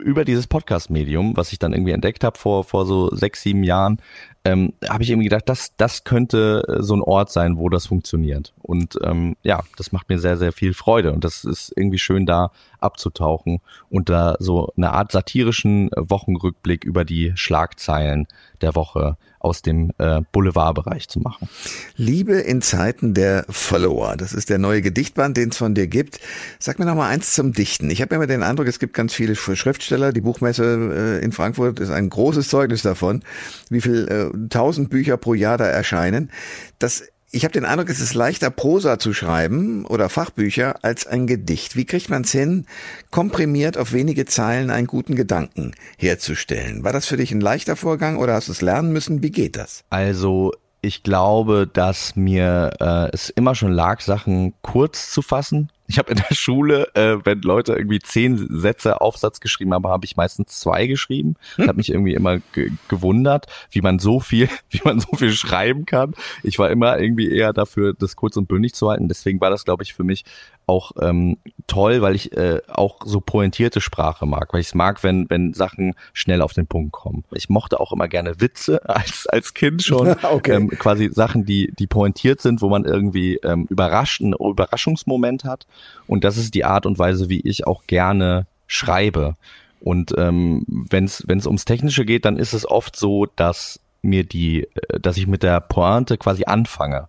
über 0.00 0.24
dieses 0.24 0.46
Podcast-Medium, 0.46 1.36
was 1.36 1.52
ich 1.52 1.58
dann 1.58 1.72
irgendwie 1.72 1.92
entdeckt 1.92 2.24
habe 2.24 2.38
vor, 2.38 2.64
vor 2.64 2.86
so 2.86 3.14
sechs, 3.14 3.42
sieben 3.42 3.64
Jahren, 3.64 3.98
ähm, 4.44 4.74
habe 4.88 5.02
ich 5.02 5.10
irgendwie 5.10 5.28
gedacht, 5.28 5.48
das, 5.48 5.72
das 5.76 6.04
könnte 6.04 6.62
äh, 6.68 6.82
so 6.82 6.94
ein 6.94 7.00
Ort 7.00 7.32
sein, 7.32 7.56
wo 7.56 7.70
das 7.70 7.86
funktioniert. 7.86 8.52
Und 8.60 8.98
ähm, 9.02 9.36
ja, 9.42 9.62
das 9.78 9.90
macht 9.90 10.10
mir 10.10 10.18
sehr, 10.18 10.36
sehr 10.36 10.52
viel 10.52 10.74
Freude. 10.74 11.12
Und 11.12 11.24
das 11.24 11.44
ist 11.44 11.72
irgendwie 11.76 11.98
schön, 11.98 12.26
da 12.26 12.50
abzutauchen 12.78 13.60
und 13.88 14.10
da 14.10 14.36
so 14.38 14.72
eine 14.76 14.92
Art 14.92 15.12
satirischen 15.12 15.90
Wochenrückblick 15.96 16.84
über 16.84 17.04
die 17.04 17.32
Schlagzeilen 17.34 18.26
der 18.60 18.74
Woche 18.74 19.16
aus 19.44 19.60
dem 19.60 19.92
äh, 19.98 20.22
Boulevardbereich 20.32 21.08
zu 21.08 21.20
machen. 21.20 21.48
Liebe 21.96 22.34
in 22.34 22.62
Zeiten 22.62 23.12
der 23.12 23.44
Follower. 23.50 24.16
Das 24.16 24.32
ist 24.32 24.48
der 24.48 24.58
neue 24.58 24.80
Gedichtband, 24.80 25.36
den 25.36 25.50
es 25.50 25.58
von 25.58 25.74
dir 25.74 25.86
gibt. 25.86 26.18
Sag 26.58 26.78
mir 26.78 26.86
noch 26.86 26.94
mal 26.94 27.08
eins 27.08 27.34
zum 27.34 27.52
Dichten. 27.52 27.90
Ich 27.90 28.00
habe 28.00 28.14
immer 28.14 28.26
den 28.26 28.42
Eindruck, 28.42 28.68
es 28.68 28.78
gibt 28.78 28.94
ganz 28.94 29.12
viele 29.12 29.36
Schriftsteller. 29.36 30.12
Die 30.12 30.22
Buchmesse 30.22 31.20
äh, 31.20 31.24
in 31.24 31.32
Frankfurt 31.32 31.78
ist 31.78 31.90
ein 31.90 32.08
großes 32.08 32.48
Zeugnis 32.48 32.80
davon, 32.82 33.22
wie 33.68 33.82
viel 33.82 34.08
äh, 34.08 34.33
tausend 34.50 34.90
Bücher 34.90 35.16
pro 35.16 35.34
Jahr 35.34 35.58
da 35.58 35.66
erscheinen. 35.66 36.30
Das 36.78 37.04
ich 37.34 37.42
habe 37.42 37.52
den 37.52 37.64
Eindruck, 37.64 37.90
es 37.90 37.98
ist 37.98 38.14
leichter, 38.14 38.48
Prosa 38.48 39.00
zu 39.00 39.12
schreiben 39.12 39.84
oder 39.86 40.08
Fachbücher 40.08 40.76
als 40.82 41.04
ein 41.04 41.26
Gedicht. 41.26 41.74
Wie 41.74 41.84
kriegt 41.84 42.08
man 42.08 42.22
es 42.22 42.30
hin, 42.30 42.66
komprimiert 43.10 43.76
auf 43.76 43.92
wenige 43.92 44.24
Zeilen 44.24 44.70
einen 44.70 44.86
guten 44.86 45.16
Gedanken 45.16 45.72
herzustellen? 45.98 46.84
War 46.84 46.92
das 46.92 47.06
für 47.06 47.16
dich 47.16 47.32
ein 47.32 47.40
leichter 47.40 47.74
Vorgang 47.74 48.18
oder 48.18 48.34
hast 48.34 48.46
du 48.46 48.52
es 48.52 48.62
lernen 48.62 48.92
müssen? 48.92 49.20
Wie 49.20 49.32
geht 49.32 49.56
das? 49.56 49.82
Also 49.90 50.52
ich 50.80 51.02
glaube, 51.02 51.66
dass 51.66 52.14
mir 52.14 52.70
äh, 52.78 53.08
es 53.12 53.30
immer 53.30 53.56
schon 53.56 53.72
lag, 53.72 54.00
Sachen 54.00 54.54
kurz 54.62 55.10
zu 55.10 55.20
fassen. 55.20 55.72
Ich 55.86 55.98
habe 55.98 56.12
in 56.12 56.16
der 56.28 56.34
Schule, 56.34 56.94
äh, 56.94 57.18
wenn 57.24 57.42
Leute 57.42 57.74
irgendwie 57.74 57.98
zehn 57.98 58.38
Sätze 58.58 59.00
Aufsatz 59.00 59.40
geschrieben 59.40 59.74
haben, 59.74 59.86
habe 59.86 60.04
ich 60.04 60.16
meistens 60.16 60.58
zwei 60.58 60.86
geschrieben. 60.86 61.36
Ich 61.58 61.68
habe 61.68 61.76
mich 61.76 61.90
irgendwie 61.90 62.14
immer 62.14 62.38
ge 62.52 62.70
gewundert, 62.88 63.46
wie 63.70 63.82
man 63.82 63.98
so 63.98 64.20
viel, 64.20 64.48
wie 64.70 64.80
man 64.84 65.00
so 65.00 65.16
viel 65.16 65.32
schreiben 65.32 65.84
kann. 65.84 66.14
Ich 66.42 66.58
war 66.58 66.70
immer 66.70 66.98
irgendwie 66.98 67.30
eher 67.30 67.52
dafür, 67.52 67.94
das 67.94 68.16
kurz 68.16 68.36
und 68.36 68.48
bündig 68.48 68.74
zu 68.74 68.88
halten. 68.88 69.08
Deswegen 69.08 69.40
war 69.40 69.50
das, 69.50 69.64
glaube 69.64 69.82
ich, 69.82 69.94
für 69.94 70.04
mich 70.04 70.24
auch 70.66 70.92
ähm, 71.00 71.36
toll, 71.66 72.00
weil 72.00 72.14
ich 72.14 72.34
äh, 72.36 72.60
auch 72.68 73.00
so 73.04 73.20
pointierte 73.20 73.80
Sprache 73.80 74.26
mag, 74.26 74.52
weil 74.52 74.60
ich 74.60 74.68
es 74.68 74.74
mag, 74.74 75.02
wenn 75.02 75.28
wenn 75.28 75.52
Sachen 75.52 75.94
schnell 76.12 76.40
auf 76.42 76.52
den 76.52 76.66
Punkt 76.66 76.92
kommen. 76.92 77.24
Ich 77.32 77.48
mochte 77.48 77.80
auch 77.80 77.92
immer 77.92 78.08
gerne 78.08 78.40
Witze 78.40 78.88
als 78.88 79.26
als 79.26 79.54
Kind 79.54 79.82
schon, 79.82 80.16
Okay. 80.22 80.54
ähm, 80.54 80.70
quasi 80.70 81.10
Sachen, 81.12 81.44
die 81.44 81.72
die 81.78 81.86
pointiert 81.86 82.40
sind, 82.40 82.62
wo 82.62 82.68
man 82.68 82.84
irgendwie 82.84 83.36
ähm, 83.36 83.66
überrascht, 83.68 84.22
einen 84.22 84.32
Überraschungsmoment 84.32 85.44
hat. 85.44 85.66
Und 86.06 86.24
das 86.24 86.36
ist 86.36 86.54
die 86.54 86.64
Art 86.64 86.86
und 86.86 86.98
Weise, 86.98 87.28
wie 87.28 87.40
ich 87.40 87.66
auch 87.66 87.86
gerne 87.86 88.46
schreibe. 88.66 89.36
Und 89.80 90.14
ähm, 90.16 90.64
wenn 90.68 91.04
es 91.04 91.46
ums 91.46 91.64
Technische 91.64 92.04
geht, 92.04 92.24
dann 92.24 92.36
ist 92.36 92.52
es 92.52 92.68
oft 92.68 92.96
so, 92.96 93.26
dass 93.36 93.80
mir 94.02 94.24
die, 94.24 94.62
äh, 94.62 95.00
dass 95.00 95.16
ich 95.16 95.26
mit 95.26 95.42
der 95.42 95.60
Pointe 95.60 96.18
quasi 96.18 96.44
anfange 96.44 97.08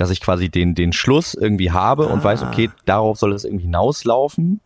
dass 0.00 0.08
ich 0.10 0.22
quasi 0.22 0.48
den, 0.48 0.74
den 0.74 0.94
Schluss 0.94 1.34
irgendwie 1.34 1.72
habe 1.72 2.06
und 2.06 2.24
weiß, 2.24 2.42
Ah. 2.42 2.48
okay, 2.48 2.70
darauf 2.86 3.18
soll 3.18 3.34
es 3.34 3.44
irgendwie 3.44 3.64
hinauslaufen. 3.64 4.60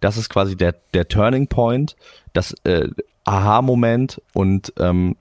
Das 0.00 0.16
ist 0.16 0.28
quasi 0.28 0.56
der, 0.56 0.74
der 0.92 1.06
Turning 1.06 1.46
Point, 1.46 1.94
das 2.32 2.52
äh, 2.64 2.88
Aha-Moment 3.24 4.20
und 4.32 4.72
ähm, 4.78 5.16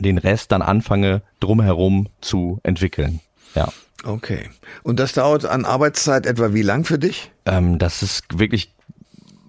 den 0.00 0.16
Rest 0.16 0.50
dann 0.50 0.62
anfange 0.62 1.20
drumherum 1.40 2.08
zu 2.22 2.58
entwickeln. 2.62 3.20
Ja. 3.54 3.68
Okay. 4.06 4.50
Und 4.84 5.00
das 5.00 5.12
dauert 5.12 5.44
an 5.44 5.64
Arbeitszeit 5.64 6.26
etwa 6.26 6.54
wie 6.54 6.62
lang 6.62 6.84
für 6.84 6.98
dich? 6.98 7.32
Ähm, 7.44 7.78
das 7.78 8.02
ist 8.02 8.38
wirklich 8.38 8.72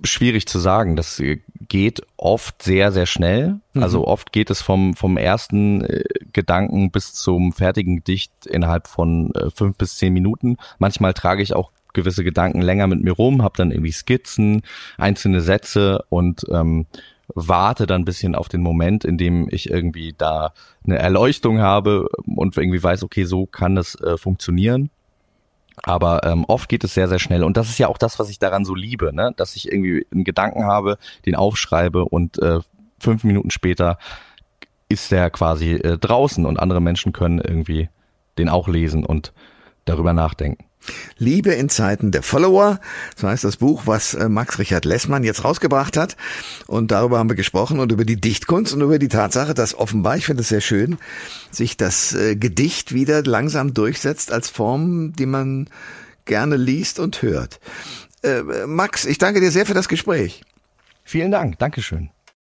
schwierig 0.03 0.47
zu 0.47 0.59
sagen. 0.59 0.95
Das 0.95 1.19
äh, 1.19 1.39
geht 1.67 2.01
oft 2.17 2.63
sehr, 2.63 2.91
sehr 2.91 3.05
schnell. 3.05 3.59
Also 3.75 4.07
oft 4.07 4.31
geht 4.31 4.49
es 4.49 4.61
vom, 4.61 4.95
vom 4.95 5.17
ersten 5.17 5.83
äh, 5.83 6.03
Gedanken 6.33 6.91
bis 6.91 7.13
zum 7.13 7.53
fertigen 7.53 7.97
Gedicht 7.97 8.31
innerhalb 8.45 8.87
von 8.87 9.31
äh, 9.35 9.51
fünf 9.51 9.77
bis 9.77 9.97
zehn 9.97 10.13
Minuten. 10.13 10.57
Manchmal 10.79 11.13
trage 11.13 11.43
ich 11.43 11.53
auch 11.53 11.71
gewisse 11.93 12.23
Gedanken 12.23 12.61
länger 12.61 12.87
mit 12.87 13.03
mir 13.03 13.13
rum, 13.13 13.43
habe 13.43 13.57
dann 13.57 13.71
irgendwie 13.71 13.91
Skizzen, 13.91 14.61
einzelne 14.97 15.41
Sätze 15.41 16.03
und 16.09 16.45
ähm, 16.51 16.85
warte 17.38 17.86
dann 17.86 18.01
ein 18.01 18.06
bisschen 18.06 18.34
auf 18.34 18.50
den 18.50 18.62
Moment, 18.62 19.06
in 19.06 19.17
dem 19.17 19.48
ich 19.51 19.70
irgendwie 19.70 20.15
da 20.17 20.53
eine 20.84 20.98
Erleuchtung 20.98 21.60
habe 21.60 22.10
und 22.25 22.58
irgendwie 22.58 22.82
weiß, 22.82 23.03
okay, 23.03 23.25
so 23.25 23.46
kann 23.46 23.75
das 23.75 23.96
äh, 24.01 24.17
funktionieren. 24.17 24.89
Aber 25.84 26.24
ähm, 26.24 26.44
oft 26.48 26.67
geht 26.67 26.84
es 26.84 26.96
sehr, 26.96 27.08
sehr 27.08 27.20
schnell. 27.20 27.44
Und 27.44 27.56
das 27.56 27.70
ist 27.70 27.77
ja 27.77 27.88
auch 27.88 28.00
das, 28.00 28.17
was 28.17 28.32
ich 28.32 28.39
daran 28.39 28.65
so 28.65 28.74
liebe, 28.74 29.13
ne? 29.13 29.34
dass 29.38 29.56
ich 29.56 29.72
irgendwie 29.72 30.08
einen 30.12 30.24
Gedanken 30.24 30.65
habe, 30.65 30.98
den 31.27 31.36
aufschreibe 31.36 32.06
und 32.06 32.41
äh, 32.41 32.60
fünf 33.00 33.24
Minuten 33.24 33.51
später 33.51 34.00
ist 34.89 35.12
der 35.12 35.29
quasi 35.29 35.74
äh, 35.74 36.00
draußen 36.00 36.46
und 36.46 36.60
andere 36.60 36.82
Menschen 36.82 37.13
können 37.13 37.39
irgendwie 37.39 37.89
den 38.39 38.50
auch 38.50 38.67
lesen 38.67 39.06
und 39.06 39.34
darüber 39.86 40.13
nachdenken. 40.13 40.66
Liebe 41.17 41.51
in 41.51 41.70
Zeiten 41.70 42.12
der 42.12 42.24
Follower, 42.24 42.79
so 43.15 43.27
heißt 43.27 43.44
das 43.44 43.58
Buch, 43.58 43.84
was 43.86 44.13
äh, 44.13 44.29
Max 44.29 44.60
Richard 44.60 44.86
Lessmann 44.86 45.24
jetzt 45.24 45.44
rausgebracht 45.44 45.98
hat. 45.98 46.17
Und 46.67 46.91
darüber 46.91 47.20
haben 47.20 47.29
wir 47.29 47.36
gesprochen 47.36 47.79
und 47.79 47.91
über 47.91 48.06
die 48.06 48.20
Dichtkunst 48.20 48.74
und 48.74 48.82
über 48.82 49.00
die 49.00 49.08
Tatsache, 49.08 49.53
dass 49.53 49.75
offenbar, 49.75 50.17
ich 50.17 50.25
finde 50.25 50.41
es 50.41 50.50
sehr 50.50 50.62
schön, 50.62 50.98
sich 51.51 51.77
das 51.77 52.13
äh, 52.13 52.36
Gedicht 52.36 52.94
wieder 52.94 53.24
langsam 53.24 53.74
durchsetzt 53.74 54.32
als 54.32 54.50
Form, 54.50 55.13
die 55.13 55.25
man 55.25 55.70
gerne 56.25 56.58
liest 56.58 57.00
und 57.00 57.22
hört. 57.22 57.60
Äh, 58.24 58.41
Max, 58.65 59.06
ich 59.06 59.17
danke 59.17 59.39
dir 59.39 59.51
sehr 59.51 59.65
für 59.65 59.74
das 59.74 59.88
Gespräch. 59.88 60.41
Vielen 61.03 61.32
Dank, 61.32 61.58
Dankeschön. 61.60 62.10